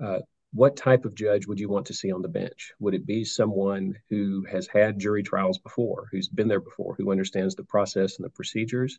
uh, 0.00 0.20
what 0.52 0.76
type 0.76 1.04
of 1.04 1.14
judge 1.14 1.46
would 1.46 1.60
you 1.60 1.68
want 1.68 1.86
to 1.86 1.94
see 1.94 2.10
on 2.10 2.22
the 2.22 2.28
bench? 2.28 2.72
Would 2.78 2.94
it 2.94 3.06
be 3.06 3.24
someone 3.24 3.94
who 4.08 4.44
has 4.50 4.66
had 4.66 4.98
jury 4.98 5.22
trials 5.22 5.58
before, 5.58 6.08
who's 6.10 6.28
been 6.28 6.48
there 6.48 6.60
before, 6.60 6.94
who 6.94 7.10
understands 7.10 7.54
the 7.54 7.64
process 7.64 8.16
and 8.16 8.24
the 8.24 8.30
procedures? 8.30 8.98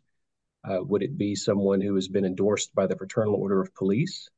Uh, 0.62 0.78
would 0.82 1.02
it 1.02 1.18
be 1.18 1.34
someone 1.34 1.80
who 1.80 1.94
has 1.96 2.08
been 2.08 2.24
endorsed 2.24 2.74
by 2.74 2.86
the 2.86 2.96
Fraternal 2.96 3.34
Order 3.34 3.60
of 3.60 3.74
Police? 3.74 4.28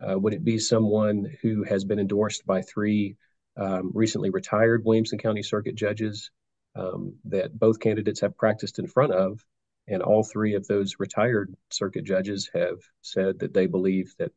Uh, 0.00 0.18
would 0.18 0.34
it 0.34 0.44
be 0.44 0.58
someone 0.58 1.26
who 1.42 1.64
has 1.64 1.84
been 1.84 1.98
endorsed 1.98 2.46
by 2.46 2.62
three 2.62 3.16
um, 3.56 3.90
recently 3.92 4.30
retired 4.30 4.84
Williamson 4.84 5.18
County 5.18 5.42
Circuit 5.42 5.74
judges 5.74 6.30
um, 6.76 7.16
that 7.24 7.58
both 7.58 7.80
candidates 7.80 8.20
have 8.20 8.36
practiced 8.36 8.78
in 8.78 8.86
front 8.86 9.12
of? 9.12 9.44
And 9.88 10.02
all 10.02 10.22
three 10.22 10.54
of 10.54 10.66
those 10.66 10.96
retired 10.98 11.52
circuit 11.70 12.04
judges 12.04 12.50
have 12.54 12.78
said 13.00 13.40
that 13.40 13.54
they 13.54 13.66
believe 13.66 14.14
that 14.18 14.32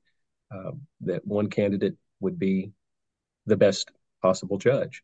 uh, 0.53 0.71
that 1.01 1.25
one 1.25 1.49
candidate 1.49 1.95
would 2.19 2.37
be 2.37 2.71
the 3.45 3.57
best 3.57 3.91
possible 4.21 4.57
judge. 4.57 5.03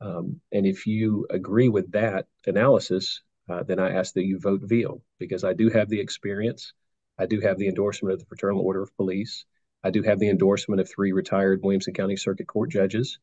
Um, 0.00 0.40
and 0.52 0.66
if 0.66 0.86
you 0.86 1.26
agree 1.30 1.68
with 1.68 1.92
that 1.92 2.26
analysis, 2.46 3.22
uh, 3.48 3.62
then 3.62 3.78
I 3.78 3.94
ask 3.94 4.14
that 4.14 4.24
you 4.24 4.38
vote 4.38 4.62
Veile 4.62 5.02
because 5.18 5.44
I 5.44 5.52
do 5.52 5.68
have 5.70 5.88
the 5.88 6.00
experience. 6.00 6.72
I 7.18 7.26
do 7.26 7.40
have 7.40 7.58
the 7.58 7.68
endorsement 7.68 8.14
of 8.14 8.20
the 8.20 8.26
Fraternal 8.26 8.60
Order 8.60 8.82
of 8.82 8.96
Police. 8.96 9.44
I 9.82 9.90
do 9.90 10.02
have 10.02 10.18
the 10.18 10.30
endorsement 10.30 10.80
of 10.80 10.88
three 10.88 11.12
retired 11.12 11.62
Williamson 11.62 11.94
County 11.94 12.16
Circuit 12.16 12.46
Court 12.46 12.70
judges. 12.70 13.18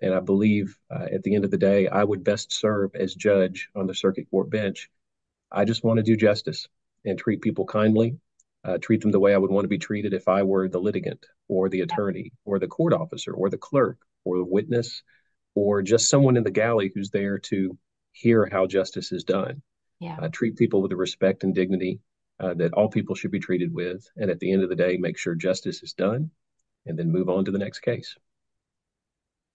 And 0.00 0.14
I 0.14 0.20
believe 0.20 0.78
uh, 0.90 1.06
at 1.10 1.22
the 1.22 1.34
end 1.34 1.44
of 1.44 1.50
the 1.50 1.56
day, 1.56 1.88
I 1.88 2.04
would 2.04 2.22
best 2.22 2.52
serve 2.52 2.94
as 2.94 3.14
judge 3.14 3.70
on 3.74 3.86
the 3.86 3.94
circuit 3.94 4.30
court 4.30 4.50
bench. 4.50 4.90
I 5.50 5.64
just 5.64 5.82
want 5.82 5.96
to 5.96 6.02
do 6.02 6.16
justice 6.16 6.68
and 7.04 7.18
treat 7.18 7.40
people 7.40 7.64
kindly 7.64 8.18
uh, 8.66 8.78
treat 8.78 9.00
them 9.00 9.12
the 9.12 9.20
way 9.20 9.32
I 9.32 9.38
would 9.38 9.50
want 9.50 9.64
to 9.64 9.68
be 9.68 9.78
treated 9.78 10.12
if 10.12 10.26
I 10.28 10.42
were 10.42 10.68
the 10.68 10.80
litigant 10.80 11.24
or 11.48 11.68
the 11.68 11.82
attorney 11.82 12.32
or 12.44 12.58
the 12.58 12.66
court 12.66 12.92
officer 12.92 13.32
or 13.32 13.48
the 13.48 13.58
clerk 13.58 13.98
or 14.24 14.38
the 14.38 14.44
witness 14.44 15.02
or 15.54 15.82
just 15.82 16.08
someone 16.08 16.36
in 16.36 16.42
the 16.42 16.50
galley 16.50 16.90
who's 16.92 17.10
there 17.10 17.38
to 17.38 17.78
hear 18.12 18.48
how 18.50 18.66
justice 18.66 19.12
is 19.12 19.24
done. 19.24 19.62
Yeah. 20.00 20.16
Uh, 20.20 20.28
treat 20.28 20.56
people 20.56 20.82
with 20.82 20.90
the 20.90 20.96
respect 20.96 21.44
and 21.44 21.54
dignity 21.54 22.00
uh, 22.40 22.54
that 22.54 22.74
all 22.74 22.88
people 22.88 23.14
should 23.14 23.30
be 23.30 23.38
treated 23.38 23.72
with. 23.72 24.06
And 24.16 24.30
at 24.30 24.40
the 24.40 24.52
end 24.52 24.62
of 24.62 24.68
the 24.68 24.76
day, 24.76 24.96
make 24.96 25.16
sure 25.16 25.34
justice 25.34 25.82
is 25.82 25.92
done 25.92 26.30
and 26.84 26.98
then 26.98 27.10
move 27.10 27.28
on 27.28 27.44
to 27.44 27.50
the 27.50 27.58
next 27.58 27.80
case. 27.80 28.16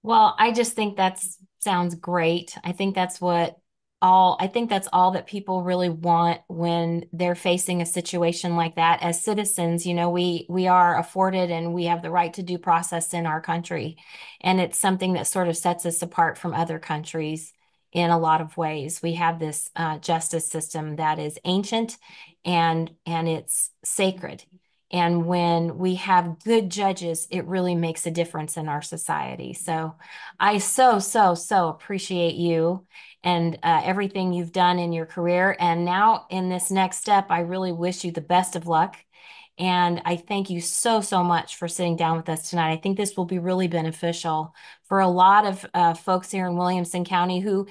Well, 0.03 0.35
I 0.39 0.51
just 0.51 0.73
think 0.73 0.97
that 0.97 1.23
sounds 1.59 1.95
great. 1.95 2.57
I 2.63 2.71
think 2.71 2.95
that's 2.95 3.21
what 3.21 3.57
all 4.01 4.37
I 4.39 4.47
think 4.47 4.69
that's 4.69 4.87
all 4.91 5.11
that 5.11 5.27
people 5.27 5.63
really 5.63 5.89
want 5.89 6.41
when 6.47 7.05
they're 7.13 7.35
facing 7.35 7.81
a 7.81 7.85
situation 7.85 8.55
like 8.55 8.75
that 8.75 9.03
as 9.03 9.23
citizens. 9.23 9.85
You 9.85 9.93
know 9.93 10.09
we 10.09 10.45
we 10.49 10.67
are 10.67 10.97
afforded 10.97 11.51
and 11.51 11.73
we 11.73 11.85
have 11.85 12.01
the 12.01 12.09
right 12.11 12.33
to 12.33 12.43
due 12.43 12.57
process 12.57 13.13
in 13.13 13.25
our 13.25 13.41
country. 13.41 13.97
And 14.41 14.59
it's 14.59 14.79
something 14.79 15.13
that 15.13 15.27
sort 15.27 15.47
of 15.47 15.57
sets 15.57 15.85
us 15.85 16.01
apart 16.01 16.37
from 16.37 16.53
other 16.53 16.79
countries 16.79 17.53
in 17.91 18.09
a 18.09 18.19
lot 18.19 18.41
of 18.41 18.57
ways. 18.57 19.01
We 19.01 19.13
have 19.15 19.39
this 19.39 19.69
uh, 19.75 19.99
justice 19.99 20.47
system 20.47 20.95
that 20.95 21.19
is 21.19 21.37
ancient 21.45 21.97
and 22.45 22.91
and 23.05 23.27
it's 23.27 23.71
sacred. 23.83 24.43
And 24.93 25.25
when 25.25 25.77
we 25.77 25.95
have 25.95 26.43
good 26.43 26.69
judges, 26.69 27.25
it 27.31 27.45
really 27.45 27.75
makes 27.75 28.05
a 28.05 28.11
difference 28.11 28.57
in 28.57 28.67
our 28.67 28.81
society. 28.81 29.53
So 29.53 29.95
I 30.39 30.57
so, 30.57 30.99
so, 30.99 31.33
so 31.33 31.69
appreciate 31.69 32.35
you 32.35 32.85
and 33.23 33.57
uh, 33.63 33.81
everything 33.83 34.33
you've 34.33 34.51
done 34.51 34.79
in 34.79 34.93
your 34.93 35.05
career. 35.05 35.55
And 35.59 35.85
now 35.85 36.25
in 36.29 36.49
this 36.49 36.71
next 36.71 36.97
step, 36.97 37.27
I 37.29 37.41
really 37.41 37.71
wish 37.71 38.03
you 38.03 38.11
the 38.11 38.21
best 38.21 38.55
of 38.55 38.67
luck. 38.67 38.97
And 39.57 40.01
I 40.05 40.15
thank 40.15 40.49
you 40.49 40.61
so, 40.61 41.01
so 41.01 41.23
much 41.23 41.57
for 41.57 41.67
sitting 41.67 41.95
down 41.95 42.17
with 42.17 42.29
us 42.29 42.49
tonight. 42.49 42.71
I 42.71 42.77
think 42.77 42.97
this 42.97 43.15
will 43.15 43.25
be 43.25 43.37
really 43.37 43.67
beneficial 43.67 44.55
for 44.85 44.99
a 44.99 45.07
lot 45.07 45.45
of 45.45 45.65
uh, 45.73 45.93
folks 45.93 46.31
here 46.31 46.47
in 46.47 46.57
Williamson 46.57 47.05
County 47.05 47.39
who 47.39 47.67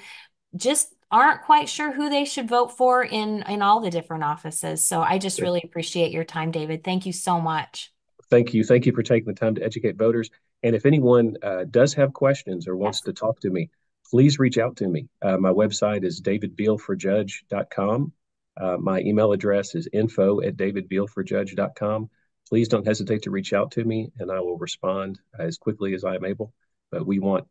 just 0.55 0.93
aren't 1.11 1.41
quite 1.41 1.67
sure 1.67 1.91
who 1.91 2.09
they 2.09 2.23
should 2.23 2.47
vote 2.47 2.77
for 2.77 3.03
in 3.03 3.43
in 3.49 3.61
all 3.61 3.81
the 3.81 3.89
different 3.89 4.23
offices. 4.23 4.81
So 4.83 5.01
I 5.01 5.17
just 5.17 5.41
really 5.41 5.61
appreciate 5.63 6.11
your 6.11 6.23
time, 6.23 6.51
David. 6.51 6.83
Thank 6.83 7.05
you 7.05 7.11
so 7.11 7.41
much. 7.41 7.91
Thank 8.29 8.53
you. 8.53 8.63
Thank 8.63 8.85
you 8.85 8.93
for 8.93 9.03
taking 9.03 9.27
the 9.27 9.37
time 9.37 9.55
to 9.55 9.63
educate 9.63 9.97
voters. 9.97 10.29
And 10.63 10.75
if 10.75 10.85
anyone 10.85 11.35
uh, 11.43 11.65
does 11.69 11.93
have 11.95 12.13
questions 12.13 12.67
or 12.67 12.77
wants 12.77 12.99
yes. 12.99 13.05
to 13.05 13.13
talk 13.13 13.41
to 13.41 13.49
me, 13.49 13.69
please 14.11 14.37
reach 14.37 14.57
out 14.57 14.75
to 14.75 14.87
me. 14.87 15.07
Uh, 15.21 15.37
my 15.37 15.51
website 15.51 16.03
is 16.03 16.21
davidveileforjudge.com. 16.21 18.11
Uh, 18.59 18.77
my 18.77 18.99
email 18.99 19.31
address 19.31 19.73
is 19.73 19.87
info 19.93 20.41
at 20.41 20.57
davidveileforjudge.com. 20.57 22.09
Please 22.49 22.67
don't 22.67 22.85
hesitate 22.85 23.21
to 23.23 23.31
reach 23.31 23.53
out 23.53 23.71
to 23.71 23.85
me 23.85 24.11
and 24.19 24.29
I 24.29 24.41
will 24.41 24.57
respond 24.57 25.19
as 25.39 25.57
quickly 25.57 25.93
as 25.93 26.03
I 26.03 26.15
am 26.15 26.25
able. 26.25 26.53
But 26.91 27.07
we 27.07 27.19
want 27.19 27.47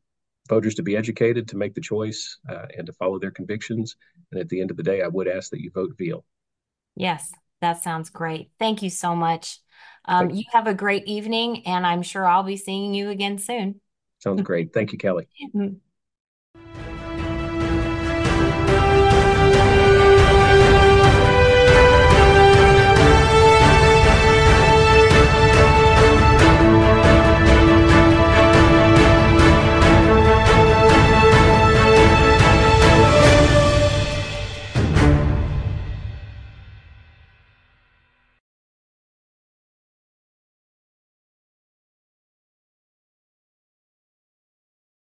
voters 0.50 0.74
to 0.74 0.82
be 0.82 0.96
educated, 0.96 1.48
to 1.48 1.56
make 1.56 1.74
the 1.74 1.80
choice, 1.80 2.38
uh, 2.46 2.66
and 2.76 2.86
to 2.86 2.92
follow 2.92 3.18
their 3.18 3.30
convictions. 3.30 3.96
And 4.30 4.40
at 4.40 4.50
the 4.50 4.60
end 4.60 4.70
of 4.70 4.76
the 4.76 4.82
day, 4.82 5.00
I 5.00 5.08
would 5.08 5.28
ask 5.28 5.50
that 5.50 5.62
you 5.62 5.70
vote 5.70 5.94
Veile. 5.98 6.24
Yes, 6.94 7.32
that 7.62 7.82
sounds 7.82 8.10
great. 8.10 8.50
Thank 8.58 8.82
you 8.82 8.90
so 8.90 9.16
much. 9.16 9.60
Um, 10.04 10.28
you. 10.28 10.38
you 10.38 10.44
have 10.52 10.66
a 10.66 10.74
great 10.74 11.06
evening, 11.06 11.66
and 11.66 11.86
I'm 11.86 12.02
sure 12.02 12.26
I'll 12.26 12.42
be 12.42 12.56
seeing 12.56 12.92
you 12.92 13.08
again 13.08 13.38
soon. 13.38 13.80
Sounds 14.18 14.42
great. 14.42 14.74
Thank 14.74 14.92
you, 14.92 14.98
Kelly. 14.98 15.28